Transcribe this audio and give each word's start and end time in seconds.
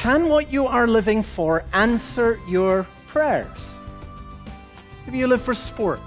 Can 0.00 0.30
what 0.30 0.50
you 0.50 0.66
are 0.66 0.86
living 0.86 1.22
for 1.22 1.62
answer 1.74 2.40
your 2.48 2.86
prayers? 3.08 3.74
Maybe 5.04 5.18
you 5.18 5.26
live 5.26 5.42
for 5.42 5.52
sport. 5.52 6.00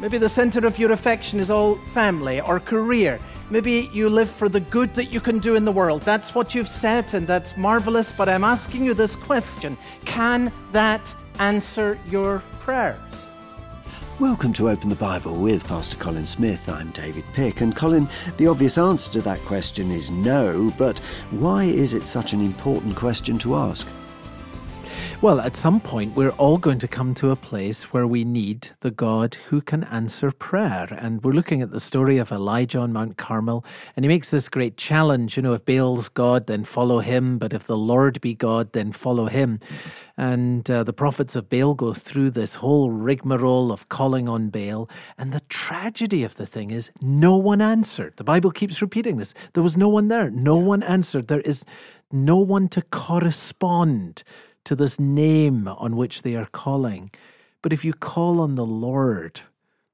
Maybe 0.00 0.18
the 0.18 0.28
center 0.28 0.66
of 0.66 0.76
your 0.76 0.90
affection 0.90 1.38
is 1.38 1.48
all 1.48 1.76
family 1.94 2.40
or 2.40 2.58
career. 2.58 3.20
Maybe 3.50 3.88
you 3.92 4.08
live 4.08 4.28
for 4.28 4.48
the 4.48 4.58
good 4.58 4.92
that 4.96 5.12
you 5.12 5.20
can 5.20 5.38
do 5.38 5.54
in 5.54 5.64
the 5.64 5.70
world. 5.70 6.02
That's 6.02 6.34
what 6.34 6.56
you've 6.56 6.66
said, 6.66 7.14
and 7.14 7.24
that's 7.24 7.56
marvelous. 7.56 8.10
But 8.10 8.28
I'm 8.28 8.42
asking 8.42 8.82
you 8.82 8.94
this 8.94 9.14
question 9.14 9.78
Can 10.04 10.50
that 10.72 11.14
answer 11.38 12.00
your 12.10 12.42
prayers? 12.58 13.05
Welcome 14.18 14.54
to 14.54 14.70
Open 14.70 14.88
the 14.88 14.96
Bible 14.96 15.36
with 15.36 15.68
Pastor 15.68 15.98
Colin 15.98 16.24
Smith. 16.24 16.70
I'm 16.70 16.90
David 16.92 17.26
Pick. 17.34 17.60
And 17.60 17.76
Colin, 17.76 18.08
the 18.38 18.46
obvious 18.46 18.78
answer 18.78 19.10
to 19.10 19.20
that 19.20 19.38
question 19.40 19.90
is 19.90 20.10
no, 20.10 20.72
but 20.78 21.00
why 21.32 21.64
is 21.64 21.92
it 21.92 22.08
such 22.08 22.32
an 22.32 22.40
important 22.40 22.96
question 22.96 23.36
to 23.36 23.56
ask? 23.56 23.86
Well, 25.22 25.40
at 25.40 25.56
some 25.56 25.80
point, 25.80 26.14
we're 26.14 26.30
all 26.30 26.58
going 26.58 26.78
to 26.80 26.88
come 26.88 27.14
to 27.14 27.30
a 27.30 27.36
place 27.36 27.84
where 27.92 28.06
we 28.06 28.22
need 28.24 28.70
the 28.80 28.90
God 28.90 29.34
who 29.48 29.60
can 29.62 29.84
answer 29.84 30.30
prayer. 30.30 30.88
And 30.90 31.24
we're 31.24 31.32
looking 31.32 31.62
at 31.62 31.70
the 31.70 31.80
story 31.80 32.18
of 32.18 32.30
Elijah 32.30 32.80
on 32.80 32.92
Mount 32.92 33.16
Carmel. 33.16 33.64
And 33.96 34.04
he 34.04 34.08
makes 34.08 34.30
this 34.30 34.48
great 34.48 34.76
challenge 34.76 35.36
you 35.36 35.42
know, 35.42 35.54
if 35.54 35.64
Baal's 35.64 36.08
God, 36.08 36.46
then 36.46 36.64
follow 36.64 37.00
him. 37.00 37.38
But 37.38 37.52
if 37.52 37.64
the 37.64 37.76
Lord 37.78 38.20
be 38.20 38.34
God, 38.34 38.72
then 38.72 38.92
follow 38.92 39.26
him. 39.26 39.58
And 40.16 40.70
uh, 40.70 40.84
the 40.84 40.92
prophets 40.92 41.34
of 41.34 41.48
Baal 41.48 41.74
go 41.74 41.92
through 41.92 42.30
this 42.30 42.56
whole 42.56 42.90
rigmarole 42.90 43.72
of 43.72 43.88
calling 43.88 44.28
on 44.28 44.50
Baal. 44.50 44.88
And 45.18 45.32
the 45.32 45.42
tragedy 45.48 46.24
of 46.24 46.36
the 46.36 46.46
thing 46.46 46.70
is, 46.70 46.90
no 47.00 47.36
one 47.36 47.60
answered. 47.60 48.14
The 48.16 48.24
Bible 48.24 48.50
keeps 48.50 48.82
repeating 48.82 49.16
this. 49.16 49.34
There 49.54 49.62
was 49.62 49.76
no 49.76 49.88
one 49.88 50.08
there. 50.08 50.30
No 50.30 50.56
one 50.56 50.82
answered. 50.82 51.28
There 51.28 51.40
is 51.40 51.64
no 52.12 52.38
one 52.38 52.68
to 52.68 52.82
correspond 52.82 54.22
to 54.66 54.76
this 54.76 55.00
name 55.00 55.66
on 55.66 55.96
which 55.96 56.22
they 56.22 56.36
are 56.36 56.46
calling. 56.46 57.10
But 57.62 57.72
if 57.72 57.84
you 57.84 57.92
call 57.92 58.40
on 58.40 58.54
the 58.54 58.66
Lord, 58.66 59.40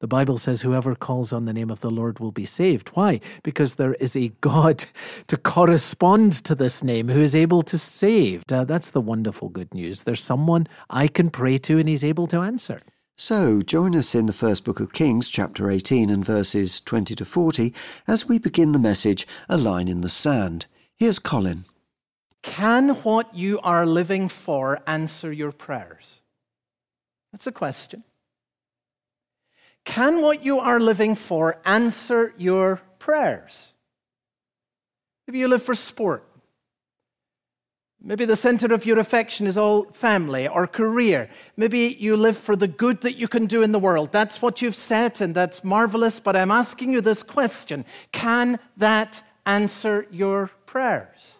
the 0.00 0.08
Bible 0.08 0.36
says, 0.36 0.62
whoever 0.62 0.96
calls 0.96 1.32
on 1.32 1.44
the 1.44 1.52
name 1.52 1.70
of 1.70 1.78
the 1.80 1.90
Lord 1.90 2.18
will 2.18 2.32
be 2.32 2.44
saved. 2.44 2.88
Why? 2.90 3.20
Because 3.44 3.74
there 3.74 3.94
is 3.94 4.16
a 4.16 4.32
God 4.40 4.84
to 5.28 5.36
correspond 5.36 6.32
to 6.44 6.56
this 6.56 6.82
name 6.82 7.08
who 7.08 7.20
is 7.20 7.36
able 7.36 7.62
to 7.62 7.78
save. 7.78 8.42
Uh, 8.50 8.64
that's 8.64 8.90
the 8.90 9.00
wonderful 9.00 9.48
good 9.48 9.72
news. 9.72 10.02
There's 10.02 10.22
someone 10.22 10.66
I 10.90 11.06
can 11.06 11.30
pray 11.30 11.56
to 11.58 11.78
and 11.78 11.88
he's 11.88 12.02
able 12.02 12.26
to 12.26 12.40
answer. 12.40 12.80
So, 13.16 13.62
join 13.62 13.94
us 13.94 14.14
in 14.14 14.26
the 14.26 14.32
first 14.32 14.64
book 14.64 14.80
of 14.80 14.92
Kings, 14.92 15.28
chapter 15.28 15.70
18 15.70 16.10
and 16.10 16.24
verses 16.24 16.80
20 16.80 17.14
to 17.14 17.24
40, 17.24 17.72
as 18.08 18.26
we 18.26 18.38
begin 18.38 18.72
the 18.72 18.78
message, 18.80 19.26
A 19.48 19.56
Line 19.56 19.86
in 19.86 20.00
the 20.00 20.08
Sand. 20.08 20.66
Here's 20.96 21.20
Colin. 21.20 21.66
Can 22.42 22.90
what 23.02 23.34
you 23.34 23.60
are 23.62 23.86
living 23.86 24.28
for 24.28 24.80
answer 24.86 25.32
your 25.32 25.52
prayers? 25.52 26.20
That's 27.32 27.46
a 27.46 27.52
question. 27.52 28.02
Can 29.84 30.20
what 30.20 30.44
you 30.44 30.58
are 30.58 30.80
living 30.80 31.14
for 31.14 31.58
answer 31.64 32.34
your 32.36 32.80
prayers? 32.98 33.72
Maybe 35.26 35.38
you 35.38 35.48
live 35.48 35.62
for 35.62 35.74
sport. 35.74 36.24
Maybe 38.04 38.24
the 38.24 38.36
center 38.36 38.74
of 38.74 38.84
your 38.84 38.98
affection 38.98 39.46
is 39.46 39.56
all 39.56 39.84
family 39.92 40.48
or 40.48 40.66
career. 40.66 41.30
Maybe 41.56 41.96
you 42.00 42.16
live 42.16 42.36
for 42.36 42.56
the 42.56 42.66
good 42.66 43.00
that 43.02 43.14
you 43.14 43.28
can 43.28 43.46
do 43.46 43.62
in 43.62 43.70
the 43.70 43.78
world. 43.78 44.10
That's 44.10 44.42
what 44.42 44.60
you've 44.60 44.74
said, 44.74 45.20
and 45.20 45.34
that's 45.34 45.62
marvelous. 45.62 46.18
But 46.18 46.34
I'm 46.34 46.50
asking 46.50 46.90
you 46.90 47.00
this 47.00 47.22
question 47.22 47.84
Can 48.10 48.58
that 48.76 49.22
answer 49.46 50.06
your 50.10 50.50
prayers? 50.66 51.38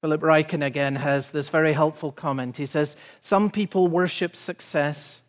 Philip 0.00 0.20
Ryken 0.20 0.64
again 0.64 0.96
has 0.96 1.30
this 1.30 1.48
very 1.48 1.72
helpful 1.72 2.12
comment. 2.12 2.56
He 2.56 2.66
says, 2.66 2.96
Some 3.20 3.50
people 3.50 3.88
worship 3.88 4.36
success, 4.36 5.22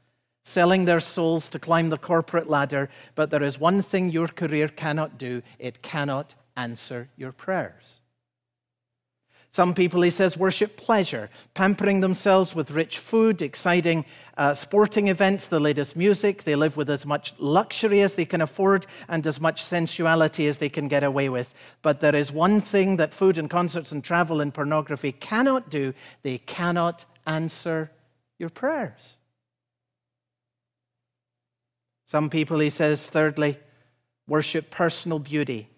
selling 0.45 0.85
their 0.85 0.99
souls 0.99 1.49
to 1.49 1.59
climb 1.59 1.89
the 1.89 1.97
corporate 1.97 2.49
ladder, 2.49 2.89
but 3.15 3.31
there 3.31 3.41
is 3.41 3.59
one 3.59 3.81
thing 3.81 4.11
your 4.11 4.27
career 4.27 4.67
cannot 4.67 5.17
do 5.17 5.41
it 5.57 5.81
cannot 5.81 6.35
answer 6.55 7.09
your 7.17 7.31
prayers. 7.31 7.98
Some 9.51 9.73
people, 9.73 10.03
he 10.03 10.11
says, 10.11 10.37
worship 10.37 10.77
pleasure, 10.77 11.29
pampering 11.55 12.01
themselves 12.01 12.53
with 12.53 12.69
rich 12.69 12.99
food, 12.99 13.41
exciting 13.41 14.05
uh, 14.37 14.53
sporting 14.53 15.07
events, 15.07 15.47
the 15.47 15.59
latest 15.59 15.95
music. 15.95 16.43
They 16.43 16.55
live 16.55 16.77
with 16.77 16.87
as 16.87 17.03
much 17.03 17.33
luxury 17.39 18.01
as 18.01 18.13
they 18.13 18.25
can 18.25 18.41
afford 18.41 18.85
and 19.07 19.25
as 19.25 19.41
much 19.41 19.63
sensuality 19.63 20.45
as 20.45 20.59
they 20.59 20.69
can 20.69 20.87
get 20.87 21.03
away 21.03 21.29
with. 21.29 21.51
But 21.81 21.99
there 21.99 22.15
is 22.15 22.31
one 22.31 22.61
thing 22.61 22.97
that 22.97 23.13
food 23.13 23.39
and 23.39 23.49
concerts 23.49 23.91
and 23.91 24.03
travel 24.03 24.39
and 24.39 24.53
pornography 24.53 25.11
cannot 25.11 25.71
do 25.71 25.93
they 26.21 26.37
cannot 26.37 27.05
answer 27.25 27.91
your 28.37 28.49
prayers. 28.49 29.15
Some 32.05 32.29
people, 32.29 32.59
he 32.59 32.69
says, 32.69 33.07
thirdly, 33.07 33.57
worship 34.27 34.69
personal 34.69 35.17
beauty 35.17 35.69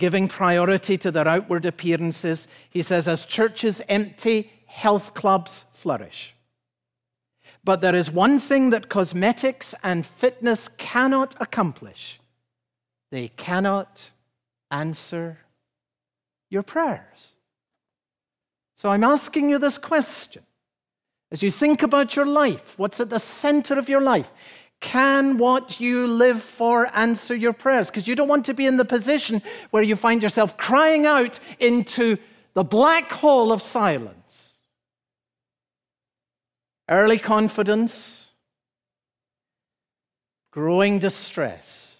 giving 0.00 0.26
priority 0.26 0.98
to 0.98 1.12
their 1.12 1.28
outward 1.28 1.64
appearances. 1.64 2.48
He 2.68 2.82
says, 2.82 3.06
as 3.06 3.24
churches 3.24 3.80
empty, 3.88 4.50
health 4.66 5.14
clubs 5.14 5.64
flourish. 5.72 6.34
But 7.62 7.82
there 7.82 7.94
is 7.94 8.10
one 8.10 8.40
thing 8.40 8.70
that 8.70 8.88
cosmetics 8.88 9.74
and 9.84 10.04
fitness 10.04 10.68
cannot 10.76 11.36
accomplish 11.40 12.20
they 13.10 13.28
cannot 13.28 14.10
answer 14.70 15.38
your 16.48 16.62
prayers. 16.62 17.32
So 18.76 18.88
I'm 18.88 19.04
asking 19.04 19.50
you 19.50 19.58
this 19.58 19.78
question. 19.78 20.42
As 21.32 21.42
you 21.42 21.50
think 21.50 21.82
about 21.82 22.16
your 22.16 22.26
life, 22.26 22.78
what's 22.78 23.00
at 23.00 23.10
the 23.10 23.18
center 23.18 23.78
of 23.78 23.88
your 23.88 24.00
life? 24.00 24.32
Can 24.80 25.36
what 25.36 25.78
you 25.78 26.06
live 26.06 26.42
for 26.42 26.90
answer 26.96 27.34
your 27.34 27.52
prayers? 27.52 27.88
Because 27.88 28.08
you 28.08 28.14
don't 28.14 28.28
want 28.28 28.46
to 28.46 28.54
be 28.54 28.66
in 28.66 28.78
the 28.78 28.84
position 28.84 29.42
where 29.70 29.82
you 29.82 29.94
find 29.94 30.22
yourself 30.22 30.56
crying 30.56 31.06
out 31.06 31.38
into 31.58 32.16
the 32.54 32.64
black 32.64 33.12
hole 33.12 33.52
of 33.52 33.60
silence. 33.60 34.54
Early 36.88 37.18
confidence, 37.18 38.30
growing 40.50 40.98
distress. 40.98 41.98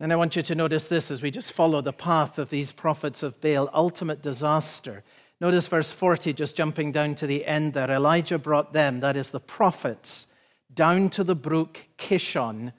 And 0.00 0.12
I 0.12 0.16
want 0.16 0.36
you 0.36 0.42
to 0.42 0.54
notice 0.54 0.84
this 0.84 1.10
as 1.10 1.22
we 1.22 1.30
just 1.30 1.52
follow 1.52 1.80
the 1.80 1.92
path 1.92 2.38
of 2.38 2.50
these 2.50 2.72
prophets 2.72 3.22
of 3.22 3.40
Baal 3.40 3.68
ultimate 3.74 4.22
disaster 4.22 5.02
Notice 5.40 5.68
verse 5.68 5.92
40, 5.92 6.32
just 6.32 6.56
jumping 6.56 6.92
down 6.92 7.14
to 7.16 7.26
the 7.26 7.44
end 7.44 7.74
there. 7.74 7.90
Elijah 7.90 8.38
brought 8.38 8.72
them, 8.72 9.00
that 9.00 9.16
is 9.16 9.30
the 9.30 9.40
prophets, 9.40 10.26
down 10.72 11.10
to 11.10 11.24
the 11.24 11.34
brook 11.34 11.84
Kishon 11.98 12.72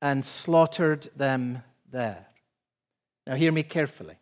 and 0.00 0.24
slaughtered 0.24 1.10
them 1.16 1.62
there. 1.90 2.26
Now, 3.26 3.34
hear 3.34 3.52
me 3.52 3.62
carefully. 3.62 4.16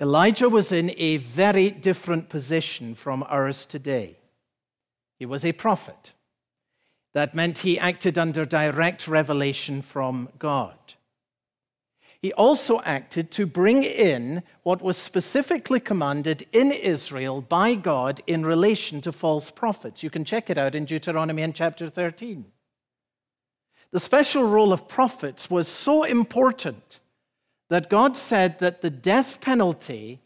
Elijah 0.00 0.48
was 0.48 0.72
in 0.72 0.94
a 0.96 1.18
very 1.18 1.70
different 1.70 2.30
position 2.30 2.94
from 2.94 3.22
ours 3.28 3.66
today. 3.66 4.16
He 5.18 5.26
was 5.26 5.44
a 5.44 5.52
prophet. 5.52 6.14
That 7.12 7.34
meant 7.34 7.58
he 7.58 7.78
acted 7.78 8.16
under 8.16 8.46
direct 8.46 9.06
revelation 9.06 9.82
from 9.82 10.30
God. 10.38 10.78
He 12.22 12.32
also 12.34 12.80
acted 12.82 13.30
to 13.32 13.46
bring 13.46 13.82
in 13.82 14.42
what 14.62 14.82
was 14.82 14.98
specifically 14.98 15.80
commanded 15.80 16.46
in 16.52 16.70
Israel 16.70 17.40
by 17.40 17.74
God 17.74 18.20
in 18.26 18.44
relation 18.44 19.00
to 19.02 19.12
false 19.12 19.50
prophets. 19.50 20.02
You 20.02 20.10
can 20.10 20.26
check 20.26 20.50
it 20.50 20.58
out 20.58 20.74
in 20.74 20.84
Deuteronomy 20.84 21.40
in 21.42 21.54
chapter 21.54 21.88
13. 21.88 22.44
The 23.92 24.00
special 24.00 24.44
role 24.44 24.72
of 24.72 24.86
prophets 24.86 25.50
was 25.50 25.66
so 25.66 26.04
important 26.04 27.00
that 27.70 27.88
God 27.88 28.16
said 28.16 28.58
that 28.58 28.82
the 28.82 28.90
death 28.90 29.40
penalty 29.40 30.20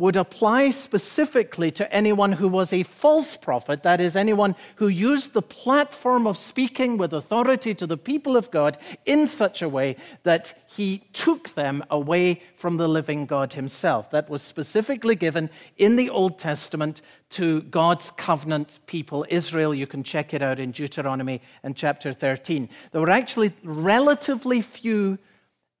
would 0.00 0.16
apply 0.16 0.70
specifically 0.70 1.70
to 1.70 1.92
anyone 1.92 2.32
who 2.32 2.48
was 2.48 2.72
a 2.72 2.82
false 2.82 3.36
prophet, 3.36 3.82
that 3.82 4.00
is, 4.00 4.16
anyone 4.16 4.56
who 4.76 4.88
used 4.88 5.34
the 5.34 5.42
platform 5.42 6.26
of 6.26 6.38
speaking 6.38 6.96
with 6.96 7.12
authority 7.12 7.74
to 7.74 7.86
the 7.86 7.98
people 7.98 8.34
of 8.34 8.50
God 8.50 8.78
in 9.04 9.28
such 9.28 9.60
a 9.60 9.68
way 9.68 9.96
that 10.22 10.54
he 10.66 11.04
took 11.12 11.50
them 11.50 11.84
away 11.90 12.42
from 12.56 12.78
the 12.78 12.88
living 12.88 13.26
God 13.26 13.52
himself. 13.52 14.10
That 14.10 14.30
was 14.30 14.40
specifically 14.40 15.14
given 15.14 15.50
in 15.76 15.96
the 15.96 16.08
Old 16.08 16.38
Testament 16.38 17.02
to 17.30 17.60
God's 17.62 18.10
covenant 18.10 18.78
people, 18.86 19.26
Israel. 19.28 19.74
You 19.74 19.86
can 19.86 20.02
check 20.02 20.32
it 20.32 20.40
out 20.40 20.58
in 20.58 20.70
Deuteronomy 20.70 21.42
and 21.62 21.76
chapter 21.76 22.14
13. 22.14 22.70
There 22.92 23.02
were 23.02 23.10
actually 23.10 23.52
relatively 23.62 24.62
few 24.62 25.18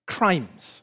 crimes 0.06 0.82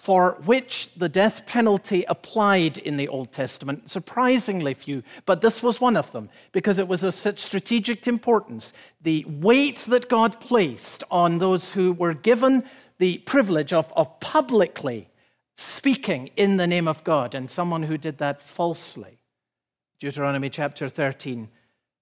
for 0.00 0.38
which 0.46 0.88
the 0.96 1.10
death 1.10 1.44
penalty 1.44 2.06
applied 2.08 2.78
in 2.78 2.96
the 2.96 3.06
Old 3.06 3.32
Testament, 3.32 3.90
surprisingly 3.90 4.72
few, 4.72 5.02
but 5.26 5.42
this 5.42 5.62
was 5.62 5.78
one 5.78 5.94
of 5.94 6.10
them 6.12 6.30
because 6.52 6.78
it 6.78 6.88
was 6.88 7.04
of 7.04 7.12
such 7.12 7.38
strategic 7.38 8.08
importance. 8.08 8.72
The 9.02 9.26
weight 9.28 9.80
that 9.88 10.08
God 10.08 10.40
placed 10.40 11.04
on 11.10 11.36
those 11.36 11.72
who 11.72 11.92
were 11.92 12.14
given 12.14 12.64
the 12.96 13.18
privilege 13.18 13.74
of, 13.74 13.92
of 13.94 14.18
publicly 14.20 15.10
speaking 15.58 16.30
in 16.34 16.56
the 16.56 16.66
name 16.66 16.88
of 16.88 17.04
God, 17.04 17.34
and 17.34 17.50
someone 17.50 17.82
who 17.82 17.98
did 17.98 18.16
that 18.16 18.40
falsely. 18.40 19.18
Deuteronomy 19.98 20.48
chapter 20.48 20.88
13, 20.88 21.50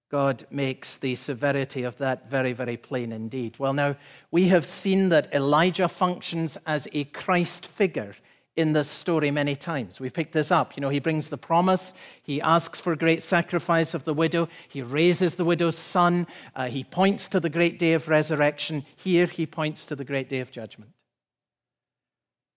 God 0.09 0.45
makes 0.49 0.97
the 0.97 1.15
severity 1.15 1.83
of 1.83 1.97
that 1.99 2.29
very, 2.29 2.51
very 2.51 2.77
plain 2.77 3.11
indeed. 3.11 3.55
Well, 3.59 3.73
now, 3.73 3.95
we 4.31 4.47
have 4.47 4.65
seen 4.65 5.09
that 5.09 5.31
Elijah 5.33 5.87
functions 5.87 6.57
as 6.65 6.87
a 6.93 7.03
Christ 7.05 7.67
figure 7.67 8.15
in 8.55 8.73
this 8.73 8.89
story 8.89 9.31
many 9.31 9.55
times. 9.55 9.99
We 9.99 10.09
picked 10.09 10.33
this 10.33 10.51
up. 10.51 10.75
You 10.75 10.81
know, 10.81 10.89
he 10.89 10.99
brings 10.99 11.29
the 11.29 11.37
promise, 11.37 11.93
he 12.21 12.41
asks 12.41 12.79
for 12.79 12.95
great 12.95 13.21
sacrifice 13.21 13.93
of 13.93 14.03
the 14.03 14.13
widow, 14.13 14.49
he 14.67 14.81
raises 14.81 15.35
the 15.35 15.45
widow's 15.45 15.77
son, 15.77 16.27
uh, 16.55 16.67
he 16.67 16.83
points 16.83 17.27
to 17.29 17.39
the 17.39 17.49
great 17.49 17.77
day 17.77 17.93
of 17.93 18.09
resurrection. 18.09 18.85
Here, 18.95 19.27
he 19.27 19.45
points 19.45 19.85
to 19.85 19.95
the 19.95 20.03
great 20.03 20.27
day 20.27 20.39
of 20.39 20.51
judgment. 20.51 20.91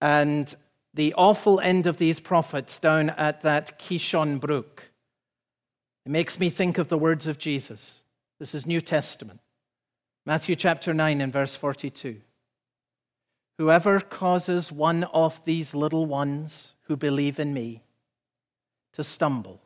And 0.01 0.53
the 0.93 1.13
awful 1.13 1.59
end 1.59 1.87
of 1.87 1.97
these 1.97 2.19
prophets 2.19 2.79
down 2.79 3.11
at 3.11 3.41
that 3.43 3.79
Kishon 3.79 4.39
brook. 4.39 4.89
It 6.05 6.11
makes 6.11 6.39
me 6.39 6.49
think 6.49 6.77
of 6.77 6.89
the 6.89 6.97
words 6.97 7.27
of 7.27 7.37
Jesus. 7.37 8.01
This 8.39 8.53
is 8.53 8.65
New 8.65 8.81
Testament. 8.81 9.39
Matthew 10.25 10.55
chapter 10.55 10.93
9 10.93 11.21
and 11.21 11.31
verse 11.31 11.55
42. 11.55 12.19
Whoever 13.57 13.99
causes 13.99 14.71
one 14.71 15.05
of 15.05 15.43
these 15.45 15.73
little 15.73 16.05
ones 16.05 16.73
who 16.83 16.97
believe 16.97 17.39
in 17.39 17.53
me 17.53 17.83
to 18.93 19.03
stumble, 19.03 19.61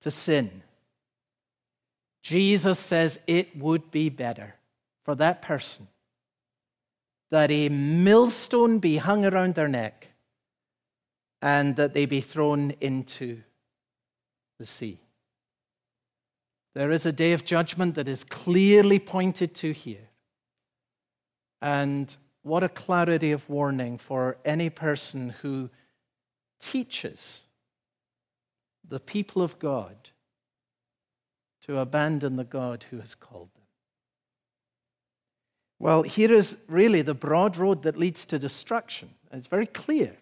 to 0.00 0.10
sin, 0.10 0.62
Jesus 2.22 2.78
says 2.78 3.18
it 3.26 3.56
would 3.56 3.90
be 3.90 4.08
better 4.08 4.54
for 5.04 5.14
that 5.16 5.42
person 5.42 5.88
that 7.30 7.50
a 7.50 7.68
millstone 7.68 8.78
be 8.78 8.96
hung 8.96 9.24
around 9.24 9.54
their 9.54 9.68
neck 9.68 10.08
and 11.42 11.76
that 11.76 11.92
they 11.92 12.06
be 12.06 12.20
thrown 12.20 12.74
into 12.80 13.42
the 14.58 14.66
sea. 14.66 14.98
There 16.78 16.92
is 16.92 17.04
a 17.04 17.10
day 17.10 17.32
of 17.32 17.44
judgment 17.44 17.96
that 17.96 18.06
is 18.06 18.22
clearly 18.22 19.00
pointed 19.00 19.52
to 19.56 19.72
here. 19.72 20.10
And 21.60 22.16
what 22.44 22.62
a 22.62 22.68
clarity 22.68 23.32
of 23.32 23.50
warning 23.50 23.98
for 23.98 24.36
any 24.44 24.70
person 24.70 25.30
who 25.42 25.70
teaches 26.60 27.42
the 28.88 29.00
people 29.00 29.42
of 29.42 29.58
God 29.58 29.96
to 31.62 31.78
abandon 31.78 32.36
the 32.36 32.44
God 32.44 32.84
who 32.90 33.00
has 33.00 33.16
called 33.16 33.48
them. 33.56 33.64
Well, 35.80 36.04
here 36.04 36.32
is 36.32 36.58
really 36.68 37.02
the 37.02 37.12
broad 37.12 37.56
road 37.56 37.82
that 37.82 37.98
leads 37.98 38.24
to 38.26 38.38
destruction. 38.38 39.14
It's 39.32 39.48
very 39.48 39.66
clear. 39.66 40.14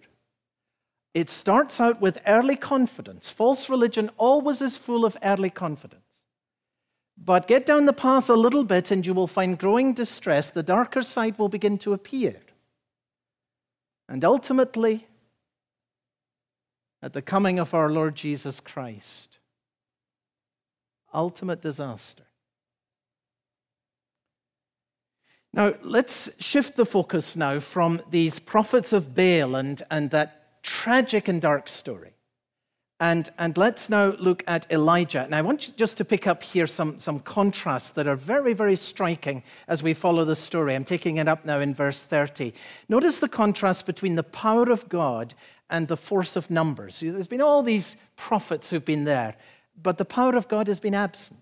It 1.12 1.28
starts 1.28 1.80
out 1.80 2.00
with 2.00 2.16
early 2.26 2.56
confidence. 2.56 3.28
False 3.28 3.68
religion 3.68 4.10
always 4.16 4.62
is 4.62 4.78
full 4.78 5.04
of 5.04 5.18
early 5.22 5.50
confidence. 5.50 6.00
But 7.18 7.48
get 7.48 7.66
down 7.66 7.86
the 7.86 7.92
path 7.92 8.28
a 8.28 8.34
little 8.34 8.64
bit 8.64 8.90
and 8.90 9.06
you 9.06 9.14
will 9.14 9.26
find 9.26 9.58
growing 9.58 9.94
distress. 9.94 10.50
The 10.50 10.62
darker 10.62 11.02
side 11.02 11.38
will 11.38 11.48
begin 11.48 11.78
to 11.78 11.92
appear. 11.92 12.40
And 14.08 14.24
ultimately, 14.24 15.06
at 17.02 17.12
the 17.12 17.22
coming 17.22 17.58
of 17.58 17.74
our 17.74 17.90
Lord 17.90 18.14
Jesus 18.14 18.60
Christ, 18.60 19.38
ultimate 21.12 21.62
disaster. 21.62 22.24
Now, 25.52 25.74
let's 25.82 26.30
shift 26.38 26.76
the 26.76 26.84
focus 26.84 27.34
now 27.34 27.60
from 27.60 28.02
these 28.10 28.38
prophets 28.38 28.92
of 28.92 29.14
Baal 29.14 29.56
and, 29.56 29.82
and 29.90 30.10
that 30.10 30.62
tragic 30.62 31.28
and 31.28 31.40
dark 31.40 31.68
story. 31.68 32.15
And, 32.98 33.28
and 33.36 33.58
let's 33.58 33.90
now 33.90 34.14
look 34.18 34.42
at 34.46 34.66
Elijah. 34.72 35.22
And 35.22 35.34
I 35.34 35.42
want 35.42 35.68
you 35.68 35.74
just 35.76 35.98
to 35.98 36.04
pick 36.04 36.26
up 36.26 36.42
here 36.42 36.66
some, 36.66 36.98
some 36.98 37.20
contrasts 37.20 37.90
that 37.90 38.06
are 38.06 38.16
very, 38.16 38.54
very 38.54 38.76
striking 38.76 39.42
as 39.68 39.82
we 39.82 39.92
follow 39.92 40.24
the 40.24 40.34
story. 40.34 40.74
I'm 40.74 40.84
taking 40.84 41.18
it 41.18 41.28
up 41.28 41.44
now 41.44 41.60
in 41.60 41.74
verse 41.74 42.00
30. 42.00 42.54
Notice 42.88 43.18
the 43.18 43.28
contrast 43.28 43.84
between 43.84 44.14
the 44.14 44.22
power 44.22 44.70
of 44.70 44.88
God 44.88 45.34
and 45.68 45.88
the 45.88 45.96
force 45.96 46.36
of 46.36 46.48
numbers. 46.48 47.00
There's 47.00 47.28
been 47.28 47.42
all 47.42 47.62
these 47.62 47.98
prophets 48.16 48.70
who've 48.70 48.84
been 48.84 49.04
there, 49.04 49.36
but 49.82 49.98
the 49.98 50.04
power 50.06 50.34
of 50.34 50.48
God 50.48 50.66
has 50.66 50.80
been 50.80 50.94
absent. 50.94 51.40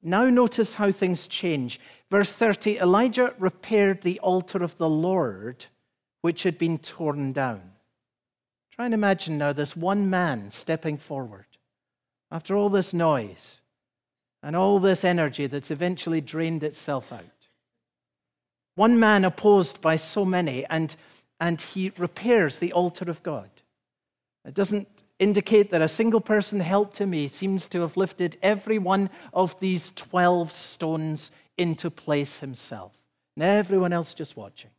Now, 0.00 0.24
notice 0.24 0.74
how 0.74 0.92
things 0.92 1.26
change. 1.26 1.80
Verse 2.10 2.30
30 2.30 2.78
Elijah 2.78 3.34
repaired 3.38 4.02
the 4.02 4.20
altar 4.20 4.62
of 4.62 4.76
the 4.78 4.88
Lord, 4.88 5.66
which 6.20 6.44
had 6.44 6.58
been 6.58 6.78
torn 6.78 7.32
down. 7.32 7.71
Try 8.74 8.86
and 8.86 8.94
imagine 8.94 9.38
now 9.38 9.52
this 9.52 9.76
one 9.76 10.08
man 10.08 10.50
stepping 10.50 10.96
forward 10.96 11.46
after 12.30 12.56
all 12.56 12.70
this 12.70 12.94
noise 12.94 13.60
and 14.42 14.56
all 14.56 14.80
this 14.80 15.04
energy 15.04 15.46
that's 15.46 15.70
eventually 15.70 16.22
drained 16.22 16.64
itself 16.64 17.12
out. 17.12 17.24
One 18.74 18.98
man 18.98 19.26
opposed 19.26 19.82
by 19.82 19.96
so 19.96 20.24
many, 20.24 20.64
and, 20.66 20.96
and 21.38 21.60
he 21.60 21.92
repairs 21.98 22.58
the 22.58 22.72
altar 22.72 23.10
of 23.10 23.22
God. 23.22 23.50
It 24.46 24.54
doesn't 24.54 24.88
indicate 25.18 25.70
that 25.70 25.82
a 25.82 25.88
single 25.88 26.22
person 26.22 26.60
helped 26.60 26.96
him. 26.96 27.12
He 27.12 27.28
seems 27.28 27.68
to 27.68 27.82
have 27.82 27.98
lifted 27.98 28.38
every 28.42 28.78
one 28.78 29.10
of 29.34 29.58
these 29.60 29.92
12 29.94 30.50
stones 30.50 31.30
into 31.58 31.90
place 31.90 32.38
himself, 32.38 32.92
and 33.36 33.44
everyone 33.44 33.92
else 33.92 34.14
just 34.14 34.36
watching. 34.36 34.70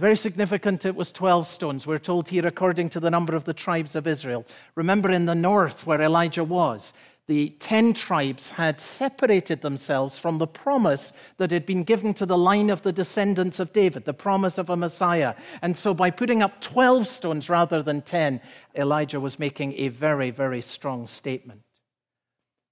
It's 0.00 0.02
very 0.02 0.16
significant 0.16 0.86
it 0.86 0.96
was 0.96 1.12
12 1.12 1.46
stones. 1.46 1.86
We're 1.86 1.98
told 1.98 2.30
here 2.30 2.46
according 2.46 2.88
to 2.88 3.00
the 3.00 3.10
number 3.10 3.36
of 3.36 3.44
the 3.44 3.52
tribes 3.52 3.94
of 3.94 4.06
Israel. 4.06 4.46
Remember 4.74 5.10
in 5.10 5.26
the 5.26 5.34
north 5.34 5.84
where 5.84 6.00
Elijah 6.00 6.42
was, 6.42 6.94
the 7.26 7.50
10 7.60 7.92
tribes 7.92 8.52
had 8.52 8.80
separated 8.80 9.60
themselves 9.60 10.18
from 10.18 10.38
the 10.38 10.46
promise 10.46 11.12
that 11.36 11.50
had 11.50 11.66
been 11.66 11.84
given 11.84 12.14
to 12.14 12.24
the 12.24 12.38
line 12.38 12.70
of 12.70 12.80
the 12.80 12.94
descendants 12.94 13.60
of 13.60 13.74
David, 13.74 14.06
the 14.06 14.14
promise 14.14 14.56
of 14.56 14.70
a 14.70 14.76
Messiah. 14.76 15.34
And 15.60 15.76
so 15.76 15.92
by 15.92 16.10
putting 16.10 16.42
up 16.42 16.62
12 16.62 17.06
stones 17.06 17.50
rather 17.50 17.82
than 17.82 18.00
10, 18.00 18.40
Elijah 18.74 19.20
was 19.20 19.38
making 19.38 19.74
a 19.74 19.88
very, 19.88 20.30
very 20.30 20.62
strong 20.62 21.06
statement. 21.08 21.60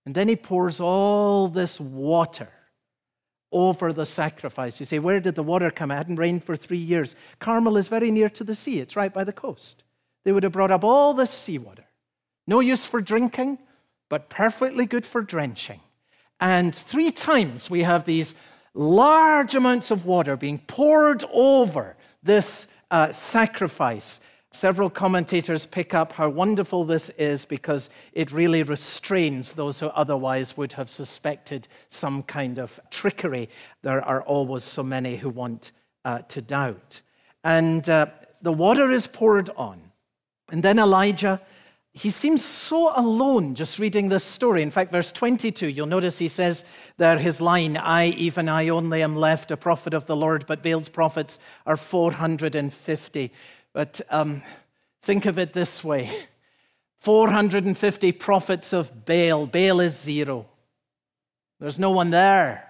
And 0.07 0.15
then 0.15 0.29
he 0.29 0.37
pours 0.37 0.81
all 0.81 1.49
this 1.49 1.79
water 1.79 2.49
over 3.53 3.93
the 3.93 4.07
sacrifice. 4.07 4.81
You 4.81 4.87
say, 4.87 4.99
Where 4.99 5.21
did 5.21 5.35
the 5.35 5.43
water 5.43 5.71
come? 5.71 5.91
It 5.91 5.97
hadn't 5.97 6.17
rained 6.17 6.45
for 6.45 6.57
three 6.57 6.79
years. 6.79 7.17
Carmel 7.39 7.77
is 7.77 7.89
very 7.89 8.11
near 8.11 8.29
to 8.31 8.45
the 8.45 8.55
sea, 8.55 8.81
it's 8.81 8.97
right 8.97 9.13
by 9.13 9.25
the 9.25 9.33
coast. 9.33 9.83
They 10.25 10.33
would 10.33 10.43
have 10.43 10.53
brought 10.53 10.71
up 10.71 10.85
all 10.85 11.15
this 11.15 11.31
seawater. 11.31 11.85
No 12.47 12.61
use 12.61 12.85
for 12.85 13.01
drinking, 13.01 13.59
but 14.09 14.29
perfectly 14.29 14.87
good 14.87 15.07
for 15.07 15.23
drenching. 15.23 15.81
And 16.41 16.75
three 16.75 17.11
times 17.11 17.69
we 17.69 17.83
have 17.83 18.05
these 18.05 18.35
large 18.75 19.55
amounts 19.55 19.91
of 19.91 20.05
water 20.05 20.37
being 20.37 20.59
poured 20.59 21.25
over 21.33 21.97
this 22.23 22.67
uh, 22.91 23.13
sacrifice. 23.13 24.21
Several 24.59 24.91
commentators 24.91 25.67
pick 25.67 25.95
up 25.95 26.15
how 26.15 26.29
wonderful 26.31 26.85
this 26.85 27.11
is 27.11 27.45
because 27.45 27.89
it 28.13 28.33
really 28.33 28.65
restrains 28.65 29.53
those 29.53 29.79
who 29.79 29.87
otherwise 29.87 30.57
would 30.57 30.73
have 30.73 30.91
suspected 30.91 31.69
some 31.91 32.25
kind 32.25 32.59
of 32.59 32.81
trickery. 32.91 33.49
There 33.83 34.05
are 34.05 34.21
always 34.21 34.65
so 34.65 34.83
many 34.83 35.19
who 35.19 35.29
want 35.29 35.71
uh, 36.05 36.23
to 36.31 36.43
doubt. 36.43 37.03
And 37.45 37.89
uh, 37.89 38.07
the 38.43 38.53
water 38.53 38.91
is 38.91 39.07
poured 39.07 39.49
on. 39.51 39.81
And 40.51 40.61
then 40.65 40.81
Elijah, 40.81 41.41
he 41.93 42.11
seems 42.11 42.45
so 42.45 42.93
alone 42.97 43.55
just 43.55 43.79
reading 43.79 44.09
this 44.09 44.25
story. 44.25 44.63
In 44.63 44.73
fact, 44.73 44.91
verse 44.91 45.13
22, 45.13 45.69
you'll 45.69 45.87
notice 45.87 46.19
he 46.19 46.27
says 46.27 46.65
there 46.97 47.17
his 47.17 47.41
line, 47.41 47.77
I, 47.77 48.09
even 48.09 48.49
I 48.49 48.71
only 48.71 49.05
am 49.05 49.15
left, 49.15 49.53
a 49.53 49.57
prophet 49.57 49.95
of 49.95 50.07
the 50.07 50.17
Lord, 50.17 50.47
but 50.49 50.65
Baal's 50.65 50.89
prophets 50.89 51.39
are 51.65 51.77
450. 51.77 53.33
But 53.73 54.01
um, 54.11 54.43
think 55.03 55.27
of 55.27 55.39
it 55.39 55.53
this 55.53 55.85
way 55.85 56.11
450 57.01 58.13
prophets 58.13 58.73
of 58.73 59.05
Baal. 59.05 59.47
Baal 59.47 59.81
is 59.81 59.99
zero. 59.99 60.47
There's 61.61 61.79
no 61.79 61.91
one 61.91 62.11
there. 62.11 62.65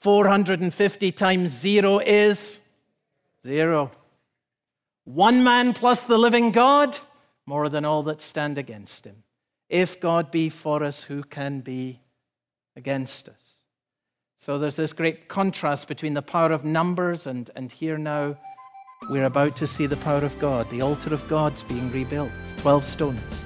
450 0.00 1.12
times 1.12 1.52
zero 1.52 1.98
is 1.98 2.58
zero. 3.46 3.90
One 5.04 5.42
man 5.44 5.74
plus 5.74 6.02
the 6.02 6.18
living 6.18 6.52
God, 6.52 6.98
more 7.46 7.68
than 7.68 7.84
all 7.84 8.02
that 8.04 8.22
stand 8.22 8.58
against 8.58 9.04
him. 9.04 9.24
If 9.68 10.00
God 10.00 10.30
be 10.30 10.48
for 10.48 10.82
us, 10.82 11.04
who 11.04 11.22
can 11.22 11.60
be 11.60 12.00
against 12.76 13.28
us? 13.28 13.34
So 14.38 14.58
there's 14.58 14.76
this 14.76 14.94
great 14.94 15.28
contrast 15.28 15.86
between 15.86 16.14
the 16.14 16.22
power 16.22 16.50
of 16.50 16.64
numbers 16.64 17.26
and, 17.26 17.50
and 17.54 17.70
here 17.70 17.98
now 17.98 18.36
we're 19.10 19.24
about 19.24 19.56
to 19.56 19.66
see 19.66 19.86
the 19.86 19.96
power 19.98 20.24
of 20.24 20.38
God. 20.38 20.70
The 20.70 20.82
altar 20.82 21.12
of 21.12 21.28
God's 21.28 21.64
being 21.64 21.90
rebuilt. 21.90 22.30
12 22.58 22.84
stones. 22.84 23.42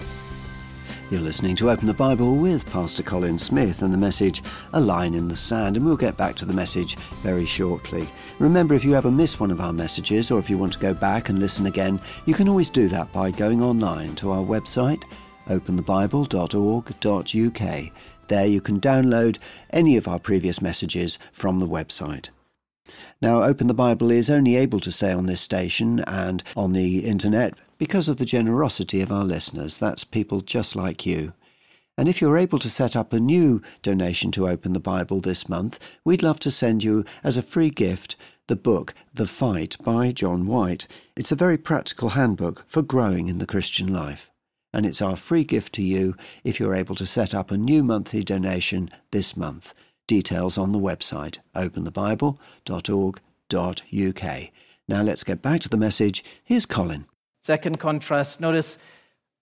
You're 1.11 1.21
listening 1.21 1.57
to 1.57 1.71
Open 1.71 1.87
the 1.87 1.95
Bible 1.95 2.37
with 2.37 2.71
Pastor 2.71 3.03
Colin 3.03 3.39
Smith 3.39 3.83
and 3.83 3.93
the 3.93 3.99
message 3.99 4.43
A 4.73 4.81
Line 4.81 5.15
in 5.15 5.29
the 5.29 5.37
Sand, 5.37 5.77
and 5.77 5.85
we'll 5.85 5.97
get 5.97 6.17
back 6.17 6.35
to 6.37 6.45
the 6.45 6.55
message 6.55 6.97
very 7.23 7.47
shortly. 7.47 8.09
Remember, 8.39 8.75
if 8.75 8.85
you 8.85 8.95
ever 8.95 9.11
miss 9.11 9.39
one 9.39 9.51
of 9.51 9.61
our 9.61 9.73
messages 9.73 10.31
or 10.31 10.39
if 10.39 10.51
you 10.51 10.59
want 10.59 10.73
to 10.75 10.79
go 10.79 10.93
back 10.93 11.29
and 11.29 11.39
listen 11.39 11.67
again, 11.67 12.01
you 12.27 12.35
can 12.35 12.49
always 12.49 12.71
do 12.71 12.89
that 12.89 13.13
by 13.13 13.31
going 13.31 13.63
online 13.63 14.15
to 14.17 14.33
our 14.33 14.43
website, 14.43 15.05
openthebible.org.uk. 15.47 17.93
There 18.27 18.47
you 18.47 18.61
can 18.61 18.81
download 18.81 19.39
any 19.71 19.97
of 19.97 20.09
our 20.09 20.19
previous 20.19 20.63
messages 20.63 21.19
from 21.33 21.61
the 21.61 21.69
website. 21.69 22.31
Now, 23.23 23.43
Open 23.43 23.67
the 23.67 23.75
Bible 23.75 24.11
is 24.11 24.29
only 24.29 24.57
able 24.57 24.81
to 24.81 24.93
stay 24.93 25.13
on 25.13 25.27
this 25.27 25.41
station 25.41 26.01
and 26.01 26.43
on 26.57 26.73
the 26.73 27.05
internet 27.05 27.55
because 27.79 28.09
of 28.09 28.19
the 28.19 28.27
generosity 28.27 29.01
of 29.01 29.11
our 29.11 29.25
listeners. 29.25 29.79
That's 29.79 30.05
people 30.05 30.41
just 30.41 30.77
like 30.77 31.07
you. 31.07 31.33
And 31.97 32.09
if 32.09 32.21
you're 32.21 32.37
able 32.37 32.59
to 32.59 32.69
set 32.69 32.97
up 32.97 33.13
a 33.13 33.21
new 33.21 33.63
donation 33.83 34.33
to 34.33 34.49
Open 34.49 34.73
the 34.73 34.81
Bible 34.81 35.21
this 35.21 35.49
month, 35.49 35.79
we'd 36.05 36.23
love 36.23 36.41
to 36.41 36.51
send 36.51 36.83
you 36.83 37.05
as 37.23 37.37
a 37.37 37.43
free 37.43 37.71
gift 37.71 38.17
the 38.47 38.57
book 38.57 38.93
The 39.15 39.27
Fight 39.27 39.77
by 39.83 40.11
John 40.11 40.47
White. 40.47 40.87
It's 41.17 41.33
a 41.33 41.37
very 41.37 41.57
practical 41.57 42.11
handbook 42.11 42.65
for 42.67 42.83
growing 42.83 43.29
in 43.29 43.39
the 43.39 43.47
Christian 43.47 43.93
life. 43.93 44.31
And 44.73 44.85
it's 44.85 45.01
our 45.01 45.17
free 45.17 45.45
gift 45.45 45.73
to 45.75 45.83
you 45.83 46.17
if 46.43 46.59
you're 46.61 46.75
able 46.75 46.97
to 46.97 47.07
set 47.07 47.33
up 47.33 47.51
a 47.51 47.57
new 47.57 47.83
monthly 47.85 48.25
donation 48.25 48.91
this 49.13 49.37
month. 49.37 49.73
Details 50.07 50.59
on 50.59 50.73
the 50.73 50.79
website 50.79 51.39
openthebible.org.uk. 51.55 54.51
Now 54.87 55.03
let's 55.03 55.25
get 55.25 55.41
back 55.41 55.63
to 55.63 55.69
the 55.69 55.79
message. 55.79 56.23
Here's 56.45 56.67
Colin. 56.67 57.07
Second 57.43 57.79
contrast, 57.79 58.41
notice 58.41 58.77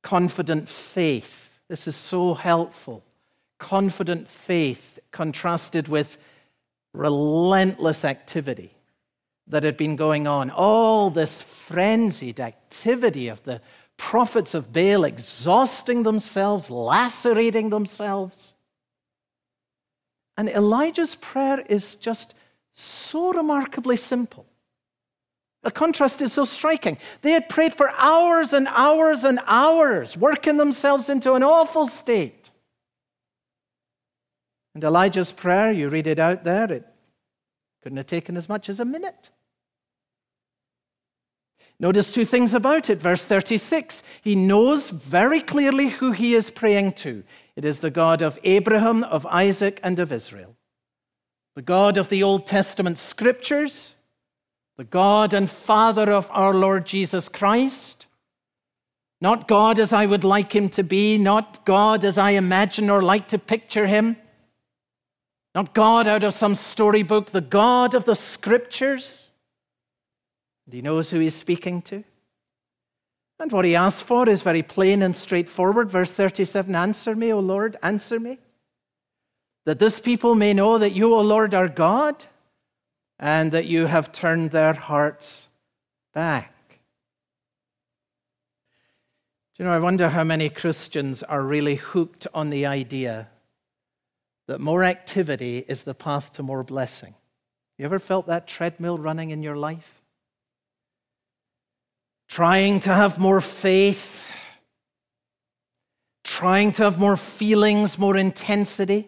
confident 0.02 0.68
faith. 0.68 1.58
This 1.68 1.88
is 1.88 1.96
so 1.96 2.34
helpful. 2.34 3.02
Confident 3.58 4.28
faith 4.28 4.98
contrasted 5.10 5.88
with 5.88 6.18
relentless 6.92 8.04
activity 8.04 8.74
that 9.46 9.62
had 9.62 9.76
been 9.76 9.96
going 9.96 10.26
on. 10.26 10.50
All 10.50 11.10
this 11.10 11.42
frenzied 11.42 12.40
activity 12.40 13.28
of 13.28 13.42
the 13.44 13.60
prophets 13.96 14.54
of 14.54 14.72
Baal 14.72 15.04
exhausting 15.04 16.02
themselves, 16.02 16.70
lacerating 16.70 17.70
themselves. 17.70 18.51
And 20.36 20.48
Elijah's 20.48 21.14
prayer 21.14 21.64
is 21.68 21.94
just 21.96 22.34
so 22.72 23.32
remarkably 23.32 23.96
simple. 23.96 24.46
The 25.62 25.70
contrast 25.70 26.20
is 26.20 26.32
so 26.32 26.44
striking. 26.44 26.98
They 27.20 27.32
had 27.32 27.48
prayed 27.48 27.74
for 27.74 27.90
hours 27.90 28.52
and 28.52 28.66
hours 28.68 29.24
and 29.24 29.38
hours, 29.46 30.16
working 30.16 30.56
themselves 30.56 31.08
into 31.08 31.34
an 31.34 31.42
awful 31.42 31.86
state. 31.86 32.50
And 34.74 34.82
Elijah's 34.82 35.32
prayer, 35.32 35.70
you 35.70 35.88
read 35.88 36.06
it 36.06 36.18
out 36.18 36.44
there, 36.44 36.72
it 36.72 36.86
couldn't 37.82 37.98
have 37.98 38.06
taken 38.06 38.36
as 38.36 38.48
much 38.48 38.68
as 38.68 38.80
a 38.80 38.84
minute. 38.84 39.30
Notice 41.78 42.12
two 42.12 42.24
things 42.24 42.54
about 42.54 42.88
it. 42.90 43.00
Verse 43.00 43.22
36 43.22 44.02
he 44.22 44.36
knows 44.36 44.90
very 44.90 45.40
clearly 45.40 45.88
who 45.88 46.12
he 46.12 46.34
is 46.34 46.48
praying 46.50 46.92
to. 46.92 47.24
It 47.56 47.64
is 47.64 47.80
the 47.80 47.90
God 47.90 48.22
of 48.22 48.38
Abraham, 48.44 49.04
of 49.04 49.26
Isaac, 49.26 49.80
and 49.82 49.98
of 49.98 50.12
Israel. 50.12 50.56
The 51.54 51.62
God 51.62 51.96
of 51.96 52.08
the 52.08 52.22
Old 52.22 52.46
Testament 52.46 52.96
scriptures, 52.96 53.94
the 54.76 54.84
God 54.84 55.34
and 55.34 55.50
Father 55.50 56.10
of 56.10 56.28
our 56.30 56.54
Lord 56.54 56.86
Jesus 56.86 57.28
Christ. 57.28 58.06
Not 59.20 59.46
God 59.46 59.78
as 59.78 59.92
I 59.92 60.06
would 60.06 60.24
like 60.24 60.54
him 60.54 60.68
to 60.70 60.82
be, 60.82 61.18
not 61.18 61.64
God 61.64 62.04
as 62.04 62.18
I 62.18 62.30
imagine 62.30 62.90
or 62.90 63.02
like 63.02 63.28
to 63.28 63.38
picture 63.38 63.86
him, 63.86 64.16
not 65.54 65.74
God 65.74 66.08
out 66.08 66.24
of 66.24 66.34
some 66.34 66.54
storybook, 66.54 67.30
the 67.30 67.40
God 67.42 67.94
of 67.94 68.04
the 68.06 68.16
scriptures. 68.16 69.28
And 70.66 70.74
he 70.74 70.80
knows 70.80 71.10
who 71.10 71.18
he's 71.18 71.34
speaking 71.34 71.82
to. 71.82 72.02
And 73.42 73.50
what 73.50 73.64
he 73.64 73.74
asks 73.74 74.00
for 74.00 74.28
is 74.28 74.42
very 74.42 74.62
plain 74.62 75.02
and 75.02 75.16
straightforward. 75.16 75.90
Verse 75.90 76.12
37 76.12 76.76
Answer 76.76 77.16
me, 77.16 77.32
O 77.32 77.40
Lord, 77.40 77.76
answer 77.82 78.20
me. 78.20 78.38
That 79.64 79.80
this 79.80 79.98
people 79.98 80.36
may 80.36 80.54
know 80.54 80.78
that 80.78 80.92
you, 80.92 81.12
O 81.12 81.20
Lord, 81.20 81.52
are 81.52 81.66
God, 81.66 82.24
and 83.18 83.50
that 83.50 83.66
you 83.66 83.86
have 83.86 84.12
turned 84.12 84.52
their 84.52 84.74
hearts 84.74 85.48
back. 86.14 86.54
Do 89.56 89.64
you 89.64 89.64
know, 89.64 89.72
I 89.72 89.80
wonder 89.80 90.10
how 90.10 90.22
many 90.22 90.48
Christians 90.48 91.24
are 91.24 91.42
really 91.42 91.74
hooked 91.74 92.28
on 92.32 92.50
the 92.50 92.66
idea 92.66 93.26
that 94.46 94.60
more 94.60 94.84
activity 94.84 95.64
is 95.66 95.82
the 95.82 95.94
path 95.94 96.32
to 96.34 96.44
more 96.44 96.62
blessing. 96.62 97.16
You 97.76 97.86
ever 97.86 97.98
felt 97.98 98.28
that 98.28 98.46
treadmill 98.46 98.98
running 98.98 99.32
in 99.32 99.42
your 99.42 99.56
life? 99.56 100.01
Trying 102.32 102.80
to 102.80 102.94
have 102.94 103.18
more 103.18 103.42
faith, 103.42 104.24
trying 106.24 106.72
to 106.72 106.82
have 106.82 106.98
more 106.98 107.18
feelings, 107.18 107.98
more 107.98 108.16
intensity. 108.16 109.06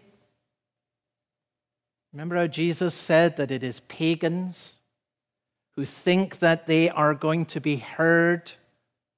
Remember 2.13 2.37
how 2.37 2.47
Jesus 2.47 2.93
said 2.93 3.39
that 3.39 3.51
it 3.51 3.63
is 3.65 3.81
pagans 3.89 4.77
who 5.75 5.87
think 5.87 6.41
that 6.41 6.67
they 6.67 6.91
are 6.91 7.15
going 7.15 7.47
to 7.47 7.63
be 7.63 7.77
heard 7.77 8.53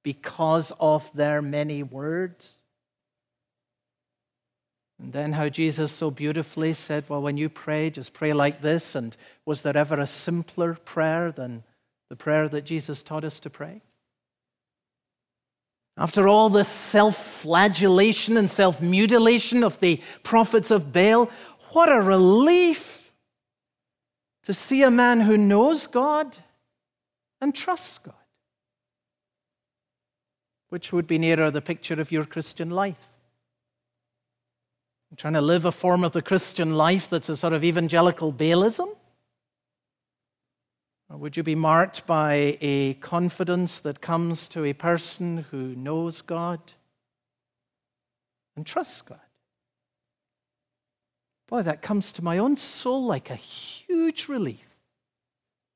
because 0.03 0.71
of 0.79 1.11
their 1.13 1.41
many 1.41 1.83
words? 1.83 2.61
And 5.01 5.11
then 5.11 5.33
how 5.33 5.49
Jesus 5.49 5.91
so 5.91 6.11
beautifully 6.11 6.73
said, 6.73 7.03
Well, 7.09 7.21
when 7.21 7.35
you 7.35 7.49
pray, 7.49 7.89
just 7.89 8.13
pray 8.13 8.31
like 8.31 8.61
this. 8.61 8.95
And 8.95 9.17
was 9.45 9.63
there 9.63 9.75
ever 9.75 9.99
a 9.99 10.07
simpler 10.07 10.75
prayer 10.75 11.29
than 11.29 11.65
the 12.09 12.15
prayer 12.15 12.47
that 12.47 12.63
Jesus 12.63 13.03
taught 13.03 13.25
us 13.25 13.41
to 13.41 13.49
pray? 13.49 13.81
After 15.97 16.27
all 16.27 16.49
this 16.49 16.67
self 16.67 17.17
flagellation 17.17 18.37
and 18.37 18.49
self 18.49 18.81
mutilation 18.81 19.63
of 19.63 19.79
the 19.79 20.01
prophets 20.23 20.69
of 20.69 20.93
Baal, 20.93 21.29
what 21.71 21.91
a 21.91 22.01
relief 22.01 23.11
to 24.43 24.53
see 24.53 24.83
a 24.83 24.91
man 24.91 25.21
who 25.21 25.37
knows 25.37 25.87
God 25.87 26.37
and 27.41 27.53
trusts 27.53 27.97
God. 27.97 28.13
Which 30.69 30.93
would 30.93 31.07
be 31.07 31.17
nearer 31.17 31.49
the 31.49 31.61
picture 31.61 31.99
of 31.99 32.11
your 32.11 32.25
Christian 32.25 32.69
life? 32.69 32.95
trying 35.15 35.33
to 35.33 35.41
live 35.41 35.63
a 35.63 35.71
form 35.71 36.03
of 36.03 36.11
the 36.11 36.21
Christian 36.21 36.75
life 36.75 37.09
that's 37.09 37.29
a 37.29 37.37
sort 37.37 37.53
of 37.53 37.63
evangelical 37.63 38.31
Baalism? 38.31 38.89
Would 41.09 41.37
you 41.37 41.43
be 41.43 41.55
marked 41.55 42.05
by 42.05 42.57
a 42.59 42.95
confidence 42.95 43.79
that 43.79 44.01
comes 44.01 44.47
to 44.49 44.65
a 44.65 44.73
person 44.73 45.45
who 45.51 45.73
knows 45.75 46.21
God 46.21 46.59
and 48.55 48.65
trusts 48.65 49.01
God? 49.01 49.19
Boy, 51.47 51.61
that 51.61 51.81
comes 51.81 52.11
to 52.13 52.23
my 52.23 52.37
own 52.37 52.57
soul 52.57 53.05
like 53.05 53.29
a 53.29 53.35
huge 53.35 54.27
relief. 54.27 54.65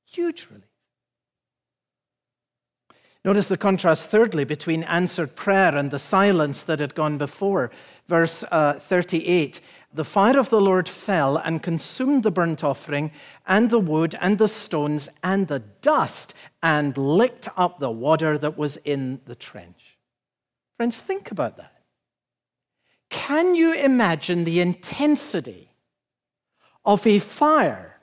Huge 0.05 0.47
relief. 0.49 0.65
Notice 3.23 3.47
the 3.47 3.57
contrast, 3.57 4.07
thirdly, 4.07 4.43
between 4.43 4.83
answered 4.83 5.35
prayer 5.35 5.75
and 5.75 5.91
the 5.91 5.99
silence 5.99 6.63
that 6.63 6.79
had 6.79 6.95
gone 6.95 7.17
before. 7.17 7.71
Verse 8.07 8.43
uh, 8.51 8.73
38 8.79 9.61
the 9.93 10.05
fire 10.05 10.39
of 10.39 10.49
the 10.49 10.61
Lord 10.61 10.87
fell 10.87 11.35
and 11.35 11.61
consumed 11.61 12.23
the 12.23 12.31
burnt 12.31 12.63
offering 12.63 13.11
and 13.45 13.69
the 13.69 13.79
wood 13.79 14.15
and 14.21 14.37
the 14.37 14.47
stones 14.47 15.09
and 15.21 15.47
the 15.47 15.59
dust 15.59 16.33
and 16.63 16.97
licked 16.97 17.49
up 17.57 17.79
the 17.79 17.91
water 17.91 18.37
that 18.37 18.57
was 18.57 18.77
in 18.85 19.19
the 19.25 19.35
trench. 19.35 19.97
Friends, 20.77 20.99
think 20.99 21.29
about 21.29 21.57
that. 21.57 21.83
Can 23.09 23.55
you 23.55 23.73
imagine 23.73 24.45
the 24.45 24.61
intensity 24.61 25.71
of 26.85 27.05
a 27.05 27.19
fire 27.19 27.99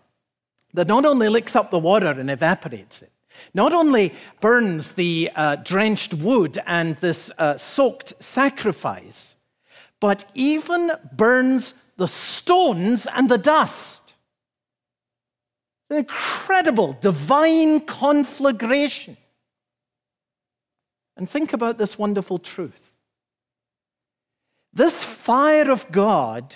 that 0.74 0.86
not 0.86 1.06
only 1.06 1.30
licks 1.30 1.56
up 1.56 1.70
the 1.70 1.78
water 1.78 2.10
and 2.10 2.30
evaporates 2.30 3.00
it, 3.00 3.12
not 3.54 3.72
only 3.72 4.12
burns 4.40 4.92
the 4.92 5.30
uh, 5.34 5.56
drenched 5.56 6.14
wood 6.14 6.58
and 6.66 6.96
this 6.96 7.30
uh, 7.38 7.56
soaked 7.56 8.12
sacrifice, 8.22 9.34
but 10.00 10.24
even 10.34 10.92
burns 11.12 11.74
the 11.96 12.08
stones 12.08 13.06
and 13.14 13.28
the 13.28 13.38
dust. 13.38 14.14
An 15.90 15.98
incredible 15.98 16.96
divine 17.00 17.80
conflagration. 17.80 19.16
And 21.16 21.28
think 21.28 21.52
about 21.52 21.78
this 21.78 21.98
wonderful 21.98 22.38
truth. 22.38 22.92
This 24.72 24.94
fire 25.02 25.70
of 25.70 25.90
God 25.90 26.54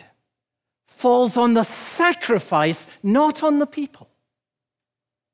falls 0.86 1.36
on 1.36 1.54
the 1.54 1.64
sacrifice, 1.64 2.86
not 3.02 3.42
on 3.42 3.58
the 3.58 3.66
people. 3.66 4.08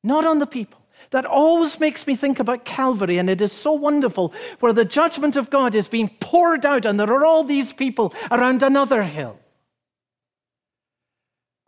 Not 0.02 0.24
on 0.24 0.38
the 0.38 0.46
people. 0.46 0.77
That 1.10 1.24
always 1.24 1.80
makes 1.80 2.06
me 2.06 2.16
think 2.16 2.38
about 2.38 2.64
Calvary, 2.64 3.18
and 3.18 3.30
it 3.30 3.40
is 3.40 3.52
so 3.52 3.72
wonderful 3.72 4.32
where 4.60 4.72
the 4.72 4.84
judgment 4.84 5.36
of 5.36 5.50
God 5.50 5.74
is 5.74 5.88
being 5.88 6.10
poured 6.20 6.66
out, 6.66 6.84
and 6.84 6.98
there 6.98 7.10
are 7.10 7.24
all 7.24 7.44
these 7.44 7.72
people 7.72 8.14
around 8.30 8.62
another 8.62 9.02
hill. 9.02 9.38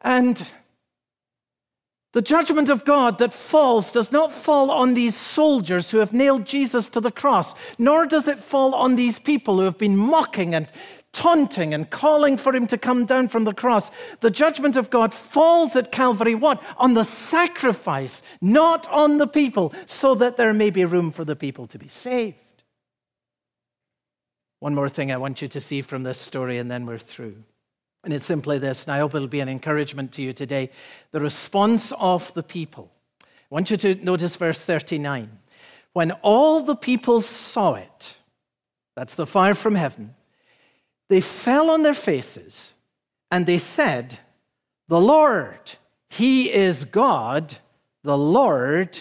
And 0.02 0.46
the 2.12 2.22
judgment 2.22 2.68
of 2.68 2.84
God 2.84 3.18
that 3.18 3.32
falls 3.32 3.92
does 3.92 4.10
not 4.10 4.34
fall 4.34 4.70
on 4.70 4.94
these 4.94 5.16
soldiers 5.16 5.90
who 5.90 5.98
have 5.98 6.12
nailed 6.12 6.44
Jesus 6.44 6.88
to 6.88 7.00
the 7.00 7.12
cross, 7.12 7.54
nor 7.78 8.04
does 8.04 8.26
it 8.26 8.42
fall 8.42 8.74
on 8.74 8.96
these 8.96 9.20
people 9.20 9.58
who 9.58 9.64
have 9.64 9.78
been 9.78 9.96
mocking 9.96 10.54
and 10.54 10.66
taunting 11.12 11.74
and 11.74 11.90
calling 11.90 12.36
for 12.36 12.54
him 12.54 12.66
to 12.68 12.78
come 12.78 13.04
down 13.04 13.28
from 13.28 13.44
the 13.44 13.54
cross. 13.54 13.90
The 14.20 14.30
judgment 14.30 14.76
of 14.76 14.90
God 14.90 15.12
falls 15.12 15.74
at 15.76 15.92
Calvary, 15.92 16.34
what? 16.34 16.62
On 16.76 16.94
the 16.94 17.04
sacrifice, 17.04 18.22
not 18.40 18.86
on 18.88 19.18
the 19.18 19.26
people, 19.26 19.74
so 19.86 20.14
that 20.16 20.36
there 20.36 20.52
may 20.52 20.70
be 20.70 20.84
room 20.84 21.10
for 21.10 21.24
the 21.24 21.36
people 21.36 21.66
to 21.68 21.78
be 21.78 21.88
saved. 21.88 22.36
One 24.60 24.74
more 24.74 24.88
thing 24.88 25.10
I 25.10 25.16
want 25.16 25.42
you 25.42 25.48
to 25.48 25.60
see 25.60 25.82
from 25.82 26.02
this 26.02 26.18
story, 26.18 26.58
and 26.58 26.70
then 26.70 26.86
we're 26.86 26.98
through. 26.98 27.36
And 28.04 28.14
it's 28.14 28.26
simply 28.26 28.58
this, 28.58 28.84
and 28.84 28.92
I 28.92 28.98
hope 28.98 29.14
it'll 29.14 29.28
be 29.28 29.40
an 29.40 29.48
encouragement 29.48 30.12
to 30.12 30.22
you 30.22 30.32
today. 30.32 30.70
The 31.12 31.20
response 31.20 31.92
of 31.98 32.32
the 32.34 32.42
people. 32.42 32.90
I 33.22 33.26
want 33.54 33.70
you 33.70 33.76
to 33.78 33.94
notice 33.96 34.36
verse 34.36 34.60
39. 34.60 35.38
When 35.92 36.12
all 36.22 36.62
the 36.62 36.76
people 36.76 37.20
saw 37.20 37.74
it, 37.74 38.16
that's 38.96 39.14
the 39.14 39.26
fire 39.26 39.54
from 39.54 39.74
heaven, 39.74 40.14
they 41.10 41.20
fell 41.20 41.70
on 41.70 41.82
their 41.82 41.92
faces 41.92 42.72
and 43.32 43.44
they 43.44 43.58
said, 43.58 44.20
The 44.88 45.00
Lord, 45.00 45.72
He 46.08 46.52
is 46.52 46.84
God. 46.84 47.58
The 48.04 48.16
Lord, 48.16 48.98